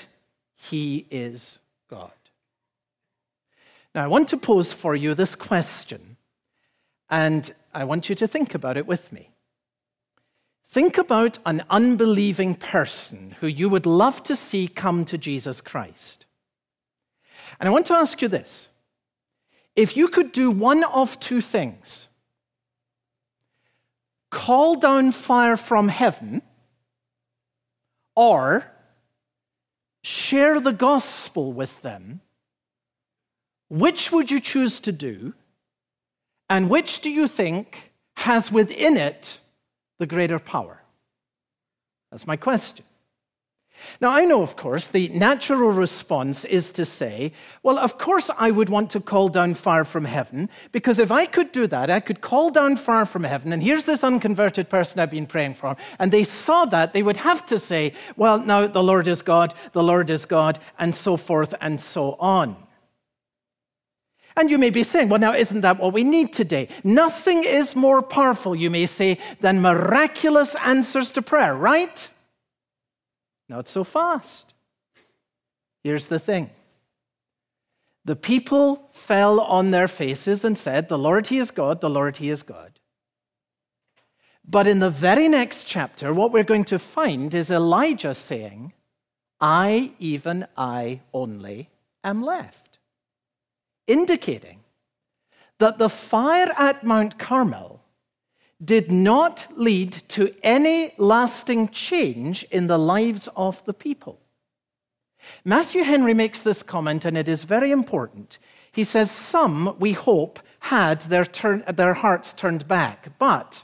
He 0.56 1.06
is 1.12 1.60
God. 1.88 2.12
Now, 3.94 4.04
I 4.04 4.08
want 4.08 4.28
to 4.30 4.38
pose 4.38 4.74
for 4.74 4.96
you 4.96 5.14
this 5.14 5.36
question, 5.36 6.18
and 7.12 7.54
I 7.74 7.84
want 7.84 8.10
you 8.10 8.16
to 8.16 8.28
think 8.28 8.56
about 8.56 8.76
it 8.76 8.88
with 8.88 9.14
me. 9.14 9.30
Think 10.68 10.98
about 10.98 11.38
an 11.46 11.64
unbelieving 11.70 12.56
person 12.56 13.36
who 13.40 13.48
you 13.48 13.70
would 13.70 13.86
love 13.86 14.24
to 14.24 14.36
see 14.36 14.68
come 14.68 15.06
to 15.06 15.18
Jesus 15.18 15.62
Christ. 15.62 16.26
And 17.60 17.70
I 17.70 17.72
want 17.72 17.86
to 17.88 17.94
ask 17.94 18.20
you 18.20 18.28
this 18.28 18.68
if 19.80 19.96
you 19.96 20.10
could 20.10 20.34
do 20.34 20.52
one 20.52 20.84
of 20.84 21.18
two 21.22 21.40
things 21.40 22.10
call 24.30 24.76
down 24.76 25.14
fire 25.14 25.56
from 25.56 25.88
heaven 25.88 26.42
or 28.14 28.70
share 30.04 30.60
the 30.60 30.74
gospel 30.74 31.54
with 31.54 31.82
them, 31.82 32.20
which 33.70 34.12
would 34.12 34.30
you 34.30 34.42
choose 34.42 34.82
to 34.82 34.92
do? 34.92 35.34
And 36.50 36.70
which 36.70 37.00
do 37.00 37.10
you 37.10 37.30
think 37.30 37.94
has 38.18 38.52
within 38.52 38.98
it 38.98 39.40
the 39.98 40.06
greater 40.06 40.40
power? 40.40 40.82
That's 42.12 42.28
my 42.28 42.36
question. 42.36 42.84
Now, 44.02 44.12
I 44.12 44.26
know, 44.26 44.42
of 44.42 44.56
course, 44.56 44.88
the 44.88 45.10
natural 45.10 45.72
response 45.72 46.46
is 46.46 46.72
to 46.74 46.86
say, 46.86 47.34
well, 47.64 47.78
of 47.78 47.98
course, 47.98 48.30
I 48.38 48.52
would 48.52 48.70
want 48.70 48.90
to 48.92 49.00
call 49.00 49.30
down 49.30 49.54
fire 49.54 49.86
from 49.86 50.06
heaven, 50.06 50.50
because 50.72 51.00
if 51.00 51.12
I 51.12 51.26
could 51.26 51.52
do 51.52 51.68
that, 51.68 51.90
I 51.90 52.00
could 52.00 52.22
call 52.22 52.50
down 52.50 52.78
fire 52.78 53.06
from 53.06 53.24
heaven, 53.24 53.54
and 53.54 53.62
here's 53.62 53.86
this 53.86 54.04
unconverted 54.04 54.70
person 54.70 55.00
I've 55.00 55.12
been 55.12 55.28
praying 55.28 55.56
for, 55.56 55.76
and 56.00 56.12
they 56.12 56.24
saw 56.24 56.66
that, 56.66 56.94
they 56.94 57.04
would 57.04 57.18
have 57.18 57.46
to 57.48 57.60
say, 57.60 57.94
well, 58.16 58.40
now 58.40 58.68
the 58.68 58.84
Lord 58.84 59.08
is 59.08 59.22
God, 59.22 59.54
the 59.74 59.84
Lord 59.84 60.10
is 60.10 60.26
God, 60.26 60.60
and 60.78 60.96
so 60.96 61.18
forth 61.18 61.54
and 61.62 61.80
so 61.82 62.16
on. 62.20 62.56
And 64.36 64.50
you 64.50 64.58
may 64.58 64.70
be 64.70 64.84
saying, 64.84 65.10
well, 65.10 65.20
now, 65.20 65.34
isn't 65.34 65.62
that 65.62 65.80
what 65.80 65.92
we 65.92 66.06
need 66.06 66.32
today? 66.32 66.70
Nothing 66.84 67.44
is 67.44 67.76
more 67.76 68.02
powerful, 68.02 68.56
you 68.56 68.70
may 68.70 68.86
say, 68.86 69.18
than 69.42 69.62
miraculous 69.62 70.56
answers 70.64 71.12
to 71.14 71.22
prayer, 71.22 71.54
right? 71.54 72.08
Not 73.50 73.68
so 73.68 73.84
fast. 73.84 74.54
Here's 75.84 76.06
the 76.06 76.20
thing 76.20 76.52
the 78.06 78.16
people 78.16 78.90
fell 78.94 79.40
on 79.42 79.72
their 79.72 79.88
faces 79.88 80.46
and 80.46 80.58
said, 80.58 80.88
The 80.88 80.98
Lord, 80.98 81.28
He 81.28 81.38
is 81.40 81.52
God, 81.52 81.82
the 81.82 81.90
Lord, 81.90 82.18
He 82.18 82.30
is 82.30 82.44
God. 82.44 82.80
But 84.48 84.68
in 84.68 84.80
the 84.80 84.90
very 84.90 85.28
next 85.28 85.66
chapter, 85.66 86.14
what 86.14 86.32
we're 86.32 86.44
going 86.44 86.66
to 86.66 86.80
find 86.80 87.34
is 87.34 87.52
Elijah 87.52 88.16
saying, 88.16 88.74
I, 89.40 89.92
even 90.00 90.48
I 90.58 91.02
only, 91.14 91.70
am 92.04 92.24
left. 92.24 92.80
Indicating 93.86 94.62
that 95.60 95.78
the 95.78 95.90
fire 95.90 96.52
at 96.58 96.84
Mount 96.84 97.20
Carmel 97.20 97.79
did 98.64 98.92
not 98.92 99.48
lead 99.56 99.94
to 100.10 100.34
any 100.44 100.94
lasting 100.98 101.70
change 101.70 102.44
in 102.52 102.68
the 102.68 102.78
lives 102.78 103.30
of 103.36 103.64
the 103.66 103.74
people. 103.74 104.20
Matthew 105.46 105.84
Henry 105.84 106.14
makes 106.14 106.42
this 106.42 106.64
comment, 106.64 107.06
and 107.06 107.18
it 107.18 107.28
is 107.28 107.44
very 107.44 107.72
important. 107.72 108.38
He 108.72 108.84
says, 108.84 109.12
Some, 109.12 109.76
we 109.80 109.94
hope, 109.94 110.40
had 110.60 111.02
their, 111.04 111.26
turn, 111.26 111.64
their 111.74 111.94
hearts 111.94 112.34
turned 112.34 112.68
back, 112.68 113.18
but 113.18 113.64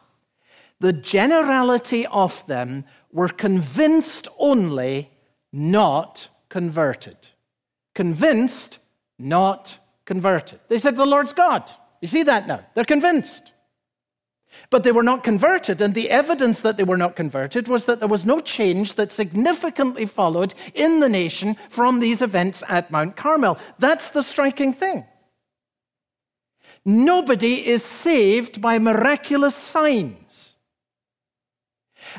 the 0.79 0.93
generality 0.93 2.05
of 2.07 2.45
them 2.47 2.85
were 3.11 3.29
convinced 3.29 4.27
only, 4.37 5.09
not 5.51 6.29
converted. 6.49 7.17
Convinced, 7.93 8.79
not 9.17 9.79
converted. 10.05 10.59
They 10.67 10.79
said, 10.79 10.95
The 10.95 11.05
Lord's 11.05 11.33
God. 11.33 11.69
You 12.01 12.07
see 12.07 12.23
that 12.23 12.47
now? 12.47 12.65
They're 12.73 12.85
convinced. 12.85 13.53
But 14.69 14.83
they 14.83 14.91
were 14.91 15.03
not 15.03 15.23
converted, 15.23 15.81
and 15.81 15.93
the 15.93 16.09
evidence 16.09 16.61
that 16.61 16.77
they 16.77 16.83
were 16.83 16.97
not 16.97 17.15
converted 17.15 17.67
was 17.67 17.85
that 17.85 17.99
there 17.99 18.09
was 18.09 18.25
no 18.25 18.39
change 18.39 18.95
that 18.95 19.11
significantly 19.11 20.05
followed 20.05 20.53
in 20.73 20.99
the 20.99 21.09
nation 21.09 21.57
from 21.69 21.99
these 21.99 22.21
events 22.21 22.63
at 22.67 22.91
Mount 22.91 23.15
Carmel. 23.15 23.57
That's 23.79 24.09
the 24.09 24.23
striking 24.23 24.73
thing. 24.73 25.05
Nobody 26.85 27.65
is 27.65 27.83
saved 27.83 28.61
by 28.61 28.77
miraculous 28.77 29.55
signs. 29.55 30.55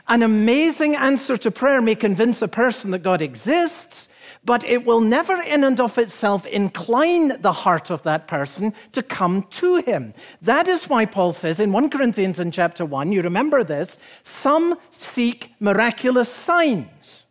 An 0.09 0.23
amazing 0.23 0.97
answer 0.97 1.37
to 1.37 1.51
prayer 1.51 1.81
may 1.81 1.95
convince 1.95 2.43
a 2.43 2.49
person 2.49 2.91
that 2.91 3.03
God 3.03 3.23
exists, 3.23 4.06
but 4.47 4.65
it 4.65 4.87
will 4.87 5.01
never 5.01 5.43
in 5.43 5.65
and 5.65 5.81
of 5.81 5.99
itself 5.99 6.47
incline 6.47 7.41
the 7.43 7.53
heart 7.53 7.91
of 7.91 8.03
that 8.05 8.29
person 8.29 8.73
to 8.93 9.03
come 9.03 9.43
to 9.51 9.77
him. 9.79 10.15
That 10.41 10.69
is 10.69 10.89
why 10.89 11.05
Paul 11.05 11.33
says 11.33 11.59
in 11.59 11.73
1 11.73 11.91
Corinthians 11.91 12.39
in 12.39 12.53
chapter 12.53 12.85
1, 12.85 13.11
you 13.11 13.23
remember 13.23 13.65
this, 13.65 13.99
some 14.23 14.79
seek 14.93 15.53
miraculous 15.59 16.33
signs. 16.33 17.27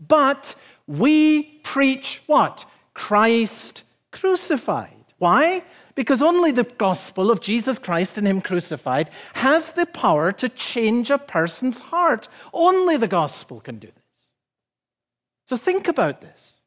But 0.00 0.54
we 0.86 1.42
preach 1.62 2.22
what? 2.26 2.64
Christ 2.94 3.82
crucified. 4.10 4.90
Why? 5.18 5.62
Because 5.94 6.22
only 6.22 6.52
the 6.52 6.64
gospel 6.64 7.30
of 7.30 7.40
Jesus 7.40 7.78
Christ 7.78 8.16
and 8.16 8.26
Him 8.26 8.40
crucified 8.40 9.10
has 9.34 9.72
the 9.72 9.86
power 9.86 10.32
to 10.32 10.48
change 10.48 11.10
a 11.10 11.18
person's 11.18 11.80
heart. 11.80 12.28
Only 12.52 12.96
the 12.96 13.08
gospel 13.08 13.60
can 13.60 13.78
do 13.78 13.88
this. 13.88 14.03
So 15.46 15.56
think 15.56 15.88
about 15.88 16.20
this. 16.20 16.58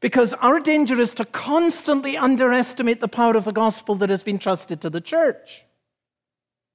Because 0.00 0.32
our 0.34 0.60
danger 0.60 0.98
is 0.98 1.14
to 1.14 1.24
constantly 1.24 2.16
underestimate 2.16 3.00
the 3.00 3.08
power 3.08 3.36
of 3.36 3.44
the 3.44 3.52
gospel 3.52 3.96
that 3.96 4.10
has 4.10 4.22
been 4.22 4.38
trusted 4.38 4.80
to 4.82 4.90
the 4.90 5.00
church. 5.00 5.64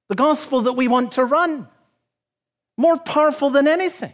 The 0.08 0.14
gospel 0.14 0.62
that 0.62 0.74
we 0.74 0.88
want 0.88 1.12
to 1.12 1.24
run. 1.24 1.68
More 2.76 2.98
powerful 2.98 3.50
than 3.50 3.66
anything. 3.66 4.12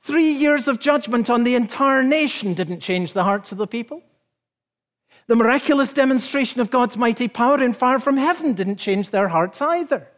Three 0.00 0.30
years 0.30 0.68
of 0.68 0.80
judgment 0.80 1.28
on 1.28 1.44
the 1.44 1.54
entire 1.54 2.02
nation 2.02 2.54
didn't 2.54 2.80
change 2.80 3.12
the 3.12 3.24
hearts 3.24 3.52
of 3.52 3.58
the 3.58 3.66
people. 3.66 4.02
The 5.26 5.36
miraculous 5.36 5.92
demonstration 5.92 6.62
of 6.62 6.70
God's 6.70 6.96
mighty 6.96 7.28
power 7.28 7.62
in 7.62 7.74
fire 7.74 7.98
from 7.98 8.16
heaven 8.16 8.54
didn't 8.54 8.76
change 8.76 9.10
their 9.10 9.28
hearts 9.28 9.60
either. 9.60 10.08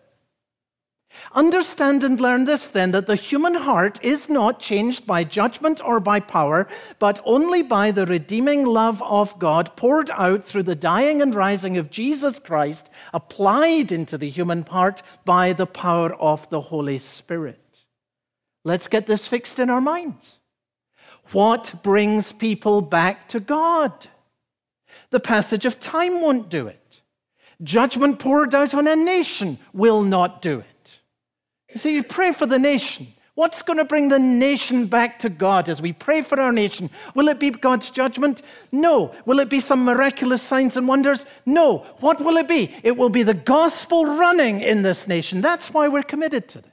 Understand 1.33 2.03
and 2.03 2.21
learn 2.21 2.45
this 2.45 2.67
then 2.69 2.93
that 2.93 3.07
the 3.07 3.17
human 3.17 3.55
heart 3.55 4.03
is 4.03 4.29
not 4.29 4.61
changed 4.61 5.07
by 5.07 5.25
judgment 5.25 5.81
or 5.85 6.01
by 6.01 6.21
power, 6.21 6.69
but 6.99 7.21
only 7.25 7.63
by 7.63 7.91
the 7.91 8.07
redeeming 8.07 8.65
love 8.65 9.03
of 9.03 9.39
God 9.39 9.77
poured 9.77 10.11
out 10.11 10.45
through 10.45 10.65
the 10.65 10.75
dying 10.75 11.21
and 11.21 11.35
rising 11.35 11.77
of 11.77 11.91
Jesus 11.91 12.39
Christ, 12.39 12.91
applied 13.13 13.93
into 13.93 14.17
the 14.17 14.31
human 14.31 14.63
heart 14.63 15.03
by 15.25 15.53
the 15.53 15.67
power 15.67 16.15
of 16.15 16.49
the 16.51 16.61
Holy 16.61 16.99
Spirit. 16.99 17.59
Let's 18.65 18.89
get 18.89 19.07
this 19.07 19.27
fixed 19.27 19.59
in 19.59 19.71
our 19.71 19.81
minds. 19.81 20.39
What 21.33 21.83
brings 21.83 22.33
people 22.33 22.83
back 22.83 23.29
to 23.29 23.41
God? 23.41 24.09
The 25.11 25.21
passage 25.21 25.65
of 25.65 25.81
time 25.81 26.21
won't 26.21 26.49
do 26.49 26.67
it. 26.67 27.03
Judgment 27.63 28.19
poured 28.19 28.55
out 28.55 28.75
on 28.75 28.89
a 28.89 28.97
nation 28.97 29.59
will 29.73 30.03
not 30.03 30.43
do 30.43 30.61
it. 30.61 30.67
You 31.73 31.79
see, 31.79 31.95
you 31.95 32.03
pray 32.03 32.33
for 32.33 32.47
the 32.47 32.59
nation. 32.59 33.09
What's 33.35 33.63
going 33.63 33.79
to 33.79 33.85
bring 33.85 34.09
the 34.09 34.19
nation 34.19 34.87
back 34.87 35.21
to 35.21 35.31
God 35.31 35.69
as 35.69 35.81
we 35.81 35.93
pray 35.93 36.21
for 36.21 36.39
our 36.39 36.53
nation? 36.53 36.91
Will 37.15 37.29
it 37.29 37.39
be 37.39 37.51
God's 37.51 37.89
judgment? 37.89 38.43
No. 38.71 39.15
Will 39.25 39.39
it 39.39 39.49
be 39.49 39.61
some 39.61 39.85
miraculous 39.85 40.43
signs 40.43 40.77
and 40.77 40.87
wonders? 40.87 41.25
No. 41.47 41.79
What 42.01 42.21
will 42.21 42.37
it 42.37 42.49
be? 42.49 42.75
It 42.83 42.97
will 42.97 43.09
be 43.09 43.23
the 43.23 43.35
gospel 43.35 44.05
running 44.05 44.61
in 44.61 44.83
this 44.83 45.09
nation. 45.09 45.41
That's 45.41 45.73
why 45.73 45.89
we're 45.89 46.03
committed 46.03 46.49
to 46.51 46.61
this. 46.61 46.71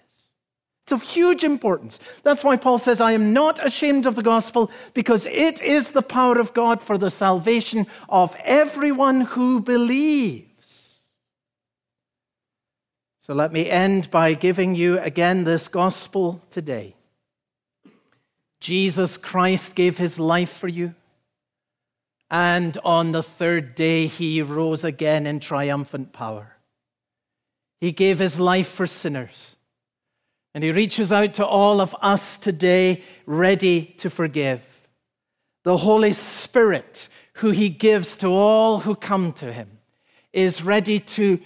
It's 0.84 0.92
of 0.92 1.04
huge 1.04 1.44
importance. 1.44 2.00
That's 2.24 2.44
why 2.44 2.58
Paul 2.58 2.80
says, 2.80 3.02
I 3.02 3.12
am 3.12 3.34
not 3.34 3.66
ashamed 3.66 4.06
of 4.06 4.16
the 4.16 4.24
gospel 4.24 4.72
because 4.94 5.26
it 5.26 5.62
is 5.62 5.92
the 5.92 6.02
power 6.02 6.40
of 6.40 6.54
God 6.54 6.82
for 6.82 6.98
the 6.98 7.10
salvation 7.10 7.88
of 8.10 8.36
everyone 8.44 9.22
who 9.22 9.62
believes. 9.62 10.47
So 13.28 13.34
let 13.34 13.52
me 13.52 13.70
end 13.70 14.10
by 14.10 14.36
giving 14.36 14.74
you 14.74 15.00
again 15.00 15.44
this 15.44 15.68
gospel 15.68 16.42
today. 16.50 16.96
Jesus 18.62 19.18
Christ 19.18 19.76
gave 19.76 19.98
his 19.98 20.18
life 20.18 20.50
for 20.50 20.70
you, 20.70 20.96
and 22.32 22.78
on 22.86 23.12
the 23.12 23.22
third 23.22 23.76
day 23.76 24.08
he 24.08 24.42
rose 24.42 24.86
again 24.86 25.28
in 25.28 25.42
triumphant 25.42 26.13
power. 26.13 26.56
He 27.82 27.92
gave 27.92 28.18
his 28.18 28.40
life 28.40 28.70
for 28.70 28.88
sinners, 28.88 29.58
and 30.54 30.63
he 30.63 30.72
reaches 30.72 31.12
out 31.12 31.34
to 31.34 31.46
all 31.46 31.82
of 31.82 31.94
us 32.02 32.38
today, 32.38 33.04
ready 33.26 33.94
to 33.98 34.10
forgive. 34.10 34.62
The 35.66 35.76
Holy 35.76 36.13
Spirit, 36.13 37.10
who 37.34 37.52
he 37.52 37.68
gives 37.68 38.16
to 38.18 38.28
all 38.28 38.80
who 38.80 38.96
come 38.96 39.34
to 39.34 39.52
him, 39.52 39.80
is 40.32 40.63
ready 40.63 41.02
to 41.02 41.42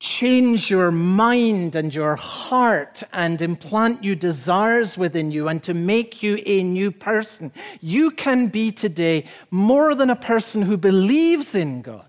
change 0.00 0.70
your 0.70 0.90
mind 0.90 1.76
and 1.76 1.94
your 1.94 2.16
heart 2.16 3.02
and 3.12 3.40
implant 3.42 4.00
new 4.00 4.16
desires 4.16 4.96
within 4.96 5.30
you 5.30 5.46
and 5.46 5.62
to 5.62 5.74
make 5.74 6.22
you 6.22 6.42
a 6.46 6.64
new 6.64 6.90
person. 6.90 7.52
You 7.82 8.10
can 8.10 8.48
be 8.48 8.72
today 8.72 9.26
more 9.50 9.94
than 9.94 10.08
a 10.08 10.16
person 10.16 10.62
who 10.62 10.78
believes 10.78 11.54
in 11.54 11.82
God. 11.82 12.06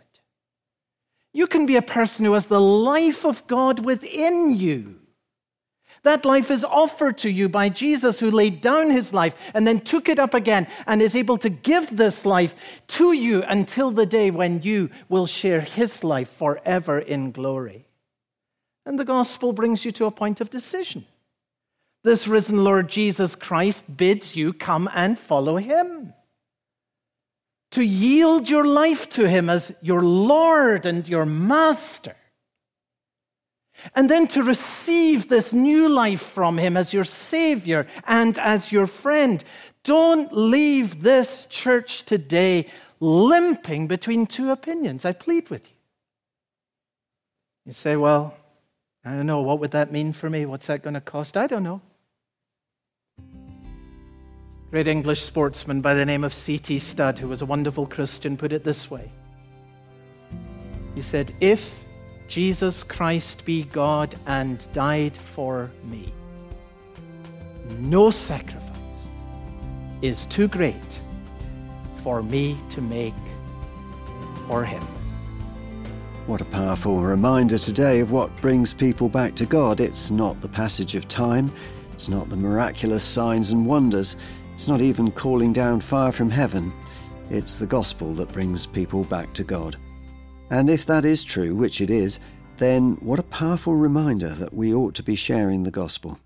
You 1.33 1.47
can 1.47 1.65
be 1.65 1.75
a 1.75 1.81
person 1.81 2.23
who 2.23 2.33
has 2.33 2.45
the 2.45 2.61
life 2.61 3.25
of 3.25 3.45
God 3.47 3.83
within 3.83 4.55
you. 4.55 5.00
That 6.03 6.25
life 6.25 6.49
is 6.49 6.63
offered 6.63 7.19
to 7.19 7.29
you 7.29 7.47
by 7.47 7.69
Jesus, 7.69 8.19
who 8.19 8.31
laid 8.31 8.61
down 8.61 8.89
his 8.89 9.13
life 9.13 9.35
and 9.53 9.67
then 9.67 9.79
took 9.81 10.09
it 10.09 10.17
up 10.17 10.33
again 10.33 10.67
and 10.87 10.99
is 11.01 11.15
able 11.15 11.37
to 11.37 11.49
give 11.49 11.95
this 11.95 12.25
life 12.25 12.55
to 12.87 13.13
you 13.13 13.43
until 13.43 13.91
the 13.91 14.07
day 14.07 14.31
when 14.31 14.63
you 14.63 14.89
will 15.09 15.27
share 15.27 15.61
his 15.61 16.03
life 16.03 16.29
forever 16.29 16.97
in 16.97 17.31
glory. 17.31 17.85
And 18.83 18.97
the 18.97 19.05
gospel 19.05 19.53
brings 19.53 19.85
you 19.85 19.91
to 19.93 20.05
a 20.05 20.11
point 20.11 20.41
of 20.41 20.49
decision. 20.49 21.05
This 22.03 22.27
risen 22.27 22.63
Lord 22.63 22.89
Jesus 22.89 23.35
Christ 23.35 23.95
bids 23.95 24.35
you 24.35 24.53
come 24.53 24.89
and 24.95 25.19
follow 25.19 25.57
him. 25.57 26.15
To 27.73 27.83
yield 27.83 28.49
your 28.49 28.65
life 28.65 29.07
to 29.11 29.29
him 29.29 29.51
as 29.51 29.73
your 29.81 30.01
Lord 30.01 30.87
and 30.87 31.07
your 31.07 31.27
Master 31.27 32.15
and 33.95 34.09
then 34.09 34.27
to 34.29 34.43
receive 34.43 35.29
this 35.29 35.53
new 35.53 35.89
life 35.89 36.21
from 36.21 36.57
Him 36.57 36.77
as 36.77 36.93
your 36.93 37.03
Savior 37.03 37.87
and 38.05 38.37
as 38.37 38.71
your 38.71 38.87
friend. 38.87 39.43
Don't 39.83 40.31
leave 40.33 41.03
this 41.03 41.45
church 41.49 42.03
today 42.05 42.67
limping 42.99 43.87
between 43.87 44.27
two 44.27 44.51
opinions. 44.51 45.05
I 45.05 45.13
plead 45.13 45.49
with 45.49 45.67
you. 45.67 45.75
You 47.65 47.73
say, 47.73 47.95
well, 47.95 48.35
I 49.03 49.11
don't 49.13 49.25
know, 49.25 49.41
what 49.41 49.59
would 49.59 49.71
that 49.71 49.91
mean 49.91 50.13
for 50.13 50.29
me? 50.29 50.45
What's 50.45 50.67
that 50.67 50.83
going 50.83 50.93
to 50.93 51.01
cost? 51.01 51.35
I 51.35 51.47
don't 51.47 51.63
know. 51.63 51.81
Great 54.69 54.87
English 54.87 55.23
sportsman 55.23 55.81
by 55.81 55.93
the 55.93 56.05
name 56.05 56.23
of 56.23 56.33
C.T. 56.33 56.79
Studd, 56.79 57.19
who 57.19 57.27
was 57.27 57.41
a 57.41 57.45
wonderful 57.45 57.85
Christian, 57.85 58.37
put 58.37 58.53
it 58.53 58.63
this 58.63 58.89
way. 58.89 59.11
He 60.95 61.01
said, 61.01 61.33
If 61.41 61.83
Jesus 62.31 62.81
Christ 62.81 63.43
be 63.43 63.63
God 63.63 64.15
and 64.25 64.65
died 64.71 65.17
for 65.17 65.69
me. 65.83 66.05
No 67.79 68.09
sacrifice 68.09 68.69
is 70.01 70.27
too 70.27 70.47
great 70.47 70.77
for 72.05 72.23
me 72.23 72.57
to 72.69 72.79
make 72.79 73.13
for 74.47 74.63
him. 74.63 74.81
What 76.25 76.39
a 76.39 76.45
powerful 76.45 77.01
reminder 77.01 77.57
today 77.57 77.99
of 77.99 78.13
what 78.13 78.33
brings 78.37 78.73
people 78.73 79.09
back 79.09 79.35
to 79.35 79.45
God. 79.45 79.81
It's 79.81 80.09
not 80.09 80.39
the 80.39 80.47
passage 80.47 80.95
of 80.95 81.09
time, 81.09 81.51
it's 81.91 82.07
not 82.07 82.29
the 82.29 82.37
miraculous 82.37 83.03
signs 83.03 83.51
and 83.51 83.65
wonders, 83.65 84.15
it's 84.53 84.69
not 84.69 84.79
even 84.79 85.11
calling 85.11 85.51
down 85.51 85.81
fire 85.81 86.13
from 86.13 86.29
heaven. 86.29 86.71
It's 87.29 87.57
the 87.57 87.67
gospel 87.67 88.13
that 88.13 88.31
brings 88.31 88.65
people 88.65 89.03
back 89.03 89.33
to 89.33 89.43
God. 89.43 89.75
And 90.51 90.69
if 90.69 90.85
that 90.87 91.05
is 91.05 91.23
true, 91.23 91.55
which 91.55 91.79
it 91.79 91.89
is, 91.89 92.19
then 92.57 92.97
what 92.99 93.19
a 93.19 93.23
powerful 93.23 93.77
reminder 93.77 94.31
that 94.31 94.53
we 94.53 94.73
ought 94.73 94.93
to 94.95 95.03
be 95.03 95.15
sharing 95.15 95.63
the 95.63 95.71
gospel. 95.71 96.19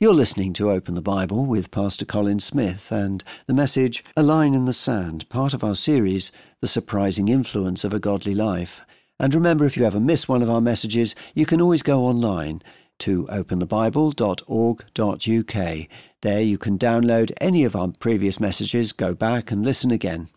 You're 0.00 0.14
listening 0.14 0.54
to 0.54 0.70
Open 0.70 0.94
the 0.94 1.02
Bible 1.02 1.44
with 1.44 1.70
Pastor 1.70 2.06
Colin 2.06 2.40
Smith 2.40 2.90
and 2.90 3.22
the 3.46 3.52
message 3.52 4.02
A 4.16 4.22
Line 4.22 4.54
in 4.54 4.64
the 4.64 4.72
Sand, 4.72 5.28
part 5.28 5.52
of 5.52 5.62
our 5.62 5.74
series 5.74 6.32
The 6.62 6.66
Surprising 6.66 7.28
Influence 7.28 7.84
of 7.84 7.92
a 7.92 8.00
Godly 8.00 8.34
Life. 8.34 8.80
And 9.20 9.34
remember, 9.34 9.66
if 9.66 9.76
you 9.76 9.84
ever 9.84 10.00
miss 10.00 10.26
one 10.26 10.40
of 10.40 10.48
our 10.48 10.62
messages, 10.62 11.14
you 11.34 11.44
can 11.44 11.60
always 11.60 11.82
go 11.82 12.06
online 12.06 12.62
to 13.00 13.26
openthebible.org.uk. 13.26 15.88
There 16.22 16.40
you 16.40 16.56
can 16.56 16.78
download 16.78 17.32
any 17.38 17.64
of 17.64 17.76
our 17.76 17.88
previous 18.00 18.40
messages, 18.40 18.92
go 18.92 19.14
back 19.14 19.50
and 19.50 19.62
listen 19.62 19.90
again. 19.90 20.30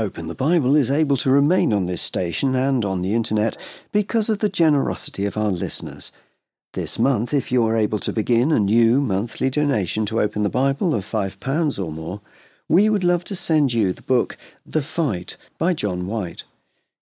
Open 0.00 0.28
the 0.28 0.34
Bible 0.36 0.76
is 0.76 0.92
able 0.92 1.16
to 1.16 1.30
remain 1.30 1.72
on 1.72 1.86
this 1.86 2.00
station 2.00 2.54
and 2.54 2.84
on 2.84 3.02
the 3.02 3.14
internet 3.14 3.56
because 3.90 4.28
of 4.28 4.38
the 4.38 4.48
generosity 4.48 5.26
of 5.26 5.36
our 5.36 5.50
listeners. 5.50 6.12
This 6.74 7.00
month, 7.00 7.34
if 7.34 7.50
you're 7.50 7.76
able 7.76 7.98
to 8.00 8.12
begin 8.12 8.52
a 8.52 8.60
new 8.60 9.00
monthly 9.00 9.50
donation 9.50 10.06
to 10.06 10.20
Open 10.20 10.44
the 10.44 10.50
Bible 10.50 10.94
of 10.94 11.04
£5 11.04 11.84
or 11.84 11.90
more, 11.90 12.20
we 12.68 12.88
would 12.88 13.02
love 13.02 13.24
to 13.24 13.34
send 13.34 13.72
you 13.72 13.92
the 13.92 14.02
book 14.02 14.36
The 14.64 14.82
Fight 14.82 15.36
by 15.58 15.74
John 15.74 16.06
White. 16.06 16.44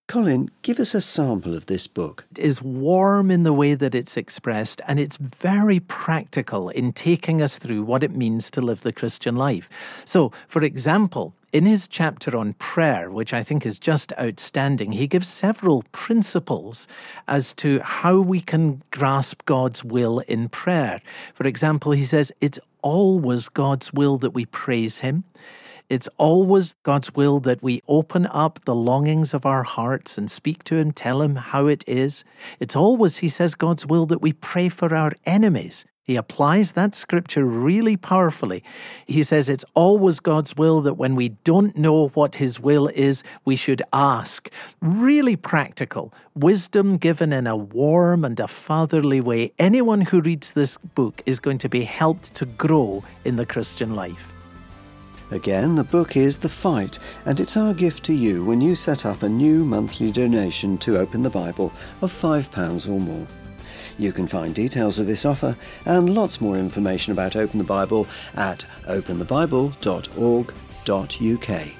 Colin, 0.08 0.48
give 0.62 0.80
us 0.80 0.94
a 0.94 1.00
sample 1.02 1.54
of 1.54 1.66
this 1.66 1.86
book. 1.86 2.24
It 2.30 2.38
is 2.38 2.62
warm 2.62 3.30
in 3.30 3.42
the 3.42 3.52
way 3.52 3.74
that 3.74 3.94
it's 3.94 4.16
expressed, 4.16 4.80
and 4.88 4.98
it's 4.98 5.16
very 5.16 5.80
practical 5.80 6.70
in 6.70 6.94
taking 6.94 7.42
us 7.42 7.58
through 7.58 7.82
what 7.82 8.02
it 8.02 8.16
means 8.16 8.50
to 8.52 8.62
live 8.62 8.80
the 8.80 8.92
Christian 8.92 9.36
life. 9.36 9.68
So, 10.06 10.32
for 10.48 10.62
example, 10.62 11.34
in 11.56 11.64
his 11.64 11.88
chapter 11.88 12.36
on 12.36 12.52
prayer, 12.58 13.10
which 13.10 13.32
I 13.32 13.42
think 13.42 13.64
is 13.64 13.78
just 13.78 14.12
outstanding, 14.20 14.92
he 14.92 15.06
gives 15.06 15.26
several 15.26 15.84
principles 15.90 16.86
as 17.28 17.54
to 17.54 17.80
how 17.80 18.18
we 18.18 18.42
can 18.42 18.82
grasp 18.90 19.40
God's 19.46 19.82
will 19.82 20.18
in 20.28 20.50
prayer. 20.50 21.00
For 21.32 21.46
example, 21.46 21.92
he 21.92 22.04
says 22.04 22.30
it's 22.42 22.60
always 22.82 23.48
God's 23.48 23.90
will 23.90 24.18
that 24.18 24.32
we 24.32 24.44
praise 24.44 24.98
him. 24.98 25.24
It's 25.88 26.08
always 26.18 26.74
God's 26.82 27.14
will 27.14 27.40
that 27.40 27.62
we 27.62 27.80
open 27.88 28.26
up 28.26 28.60
the 28.66 28.74
longings 28.74 29.32
of 29.32 29.46
our 29.46 29.62
hearts 29.62 30.18
and 30.18 30.30
speak 30.30 30.62
to 30.64 30.76
Him, 30.76 30.90
tell 30.90 31.22
Him 31.22 31.36
how 31.36 31.68
it 31.68 31.84
is. 31.86 32.24
It's 32.58 32.74
always, 32.74 33.18
He 33.18 33.28
says, 33.28 33.54
God's 33.54 33.86
will 33.86 34.04
that 34.06 34.20
we 34.20 34.32
pray 34.32 34.68
for 34.68 34.92
our 34.92 35.12
enemies. 35.24 35.86
He 36.06 36.14
applies 36.14 36.72
that 36.72 36.94
scripture 36.94 37.44
really 37.44 37.96
powerfully. 37.96 38.62
He 39.06 39.24
says 39.24 39.48
it's 39.48 39.64
always 39.74 40.20
God's 40.20 40.56
will 40.56 40.80
that 40.82 40.94
when 40.94 41.16
we 41.16 41.30
don't 41.30 41.76
know 41.76 42.08
what 42.14 42.36
His 42.36 42.60
will 42.60 42.86
is, 42.88 43.24
we 43.44 43.56
should 43.56 43.82
ask. 43.92 44.48
Really 44.80 45.34
practical. 45.34 46.14
Wisdom 46.36 46.96
given 46.96 47.32
in 47.32 47.48
a 47.48 47.56
warm 47.56 48.24
and 48.24 48.38
a 48.38 48.46
fatherly 48.46 49.20
way. 49.20 49.52
Anyone 49.58 50.00
who 50.00 50.20
reads 50.20 50.52
this 50.52 50.78
book 50.94 51.22
is 51.26 51.40
going 51.40 51.58
to 51.58 51.68
be 51.68 51.82
helped 51.82 52.36
to 52.36 52.46
grow 52.46 53.02
in 53.24 53.34
the 53.34 53.46
Christian 53.46 53.96
life. 53.96 54.32
Again, 55.32 55.74
the 55.74 55.82
book 55.82 56.16
is 56.16 56.38
The 56.38 56.48
Fight, 56.48 57.00
and 57.24 57.40
it's 57.40 57.56
our 57.56 57.74
gift 57.74 58.04
to 58.04 58.14
you 58.14 58.44
when 58.44 58.60
you 58.60 58.76
set 58.76 59.04
up 59.04 59.24
a 59.24 59.28
new 59.28 59.64
monthly 59.64 60.12
donation 60.12 60.78
to 60.78 60.98
Open 60.98 61.24
the 61.24 61.30
Bible 61.30 61.72
of 62.00 62.12
£5 62.12 62.88
or 62.88 63.00
more. 63.00 63.26
You 63.98 64.12
can 64.12 64.26
find 64.26 64.54
details 64.54 64.98
of 64.98 65.06
this 65.06 65.24
offer 65.24 65.56
and 65.86 66.14
lots 66.14 66.38
more 66.40 66.56
information 66.56 67.12
about 67.12 67.36
Open 67.36 67.58
the 67.58 67.64
Bible 67.64 68.06
at 68.34 68.64
openthebible.org.uk. 68.88 71.72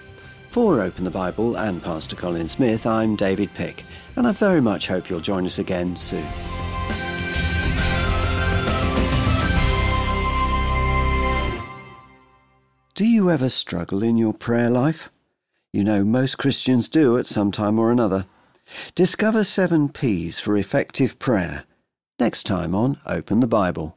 For 0.50 0.80
Open 0.80 1.04
the 1.04 1.10
Bible 1.10 1.56
and 1.56 1.82
Pastor 1.82 2.16
Colin 2.16 2.48
Smith, 2.48 2.86
I'm 2.86 3.16
David 3.16 3.52
Pick, 3.52 3.84
and 4.16 4.26
I 4.26 4.32
very 4.32 4.62
much 4.62 4.88
hope 4.88 5.10
you'll 5.10 5.20
join 5.20 5.44
us 5.44 5.58
again 5.58 5.94
soon. 5.94 6.24
Do 12.94 13.06
you 13.06 13.30
ever 13.30 13.50
struggle 13.50 14.02
in 14.02 14.16
your 14.16 14.32
prayer 14.32 14.70
life? 14.70 15.10
You 15.74 15.84
know, 15.84 16.02
most 16.02 16.38
Christians 16.38 16.88
do 16.88 17.18
at 17.18 17.26
some 17.26 17.52
time 17.52 17.78
or 17.78 17.92
another. 17.92 18.24
Discover 18.94 19.44
seven 19.44 19.90
P's 19.90 20.38
for 20.38 20.56
effective 20.56 21.18
prayer 21.18 21.64
next 22.18 22.44
time 22.44 22.74
on 22.74 22.98
Open 23.06 23.40
the 23.40 23.46
Bible. 23.46 23.95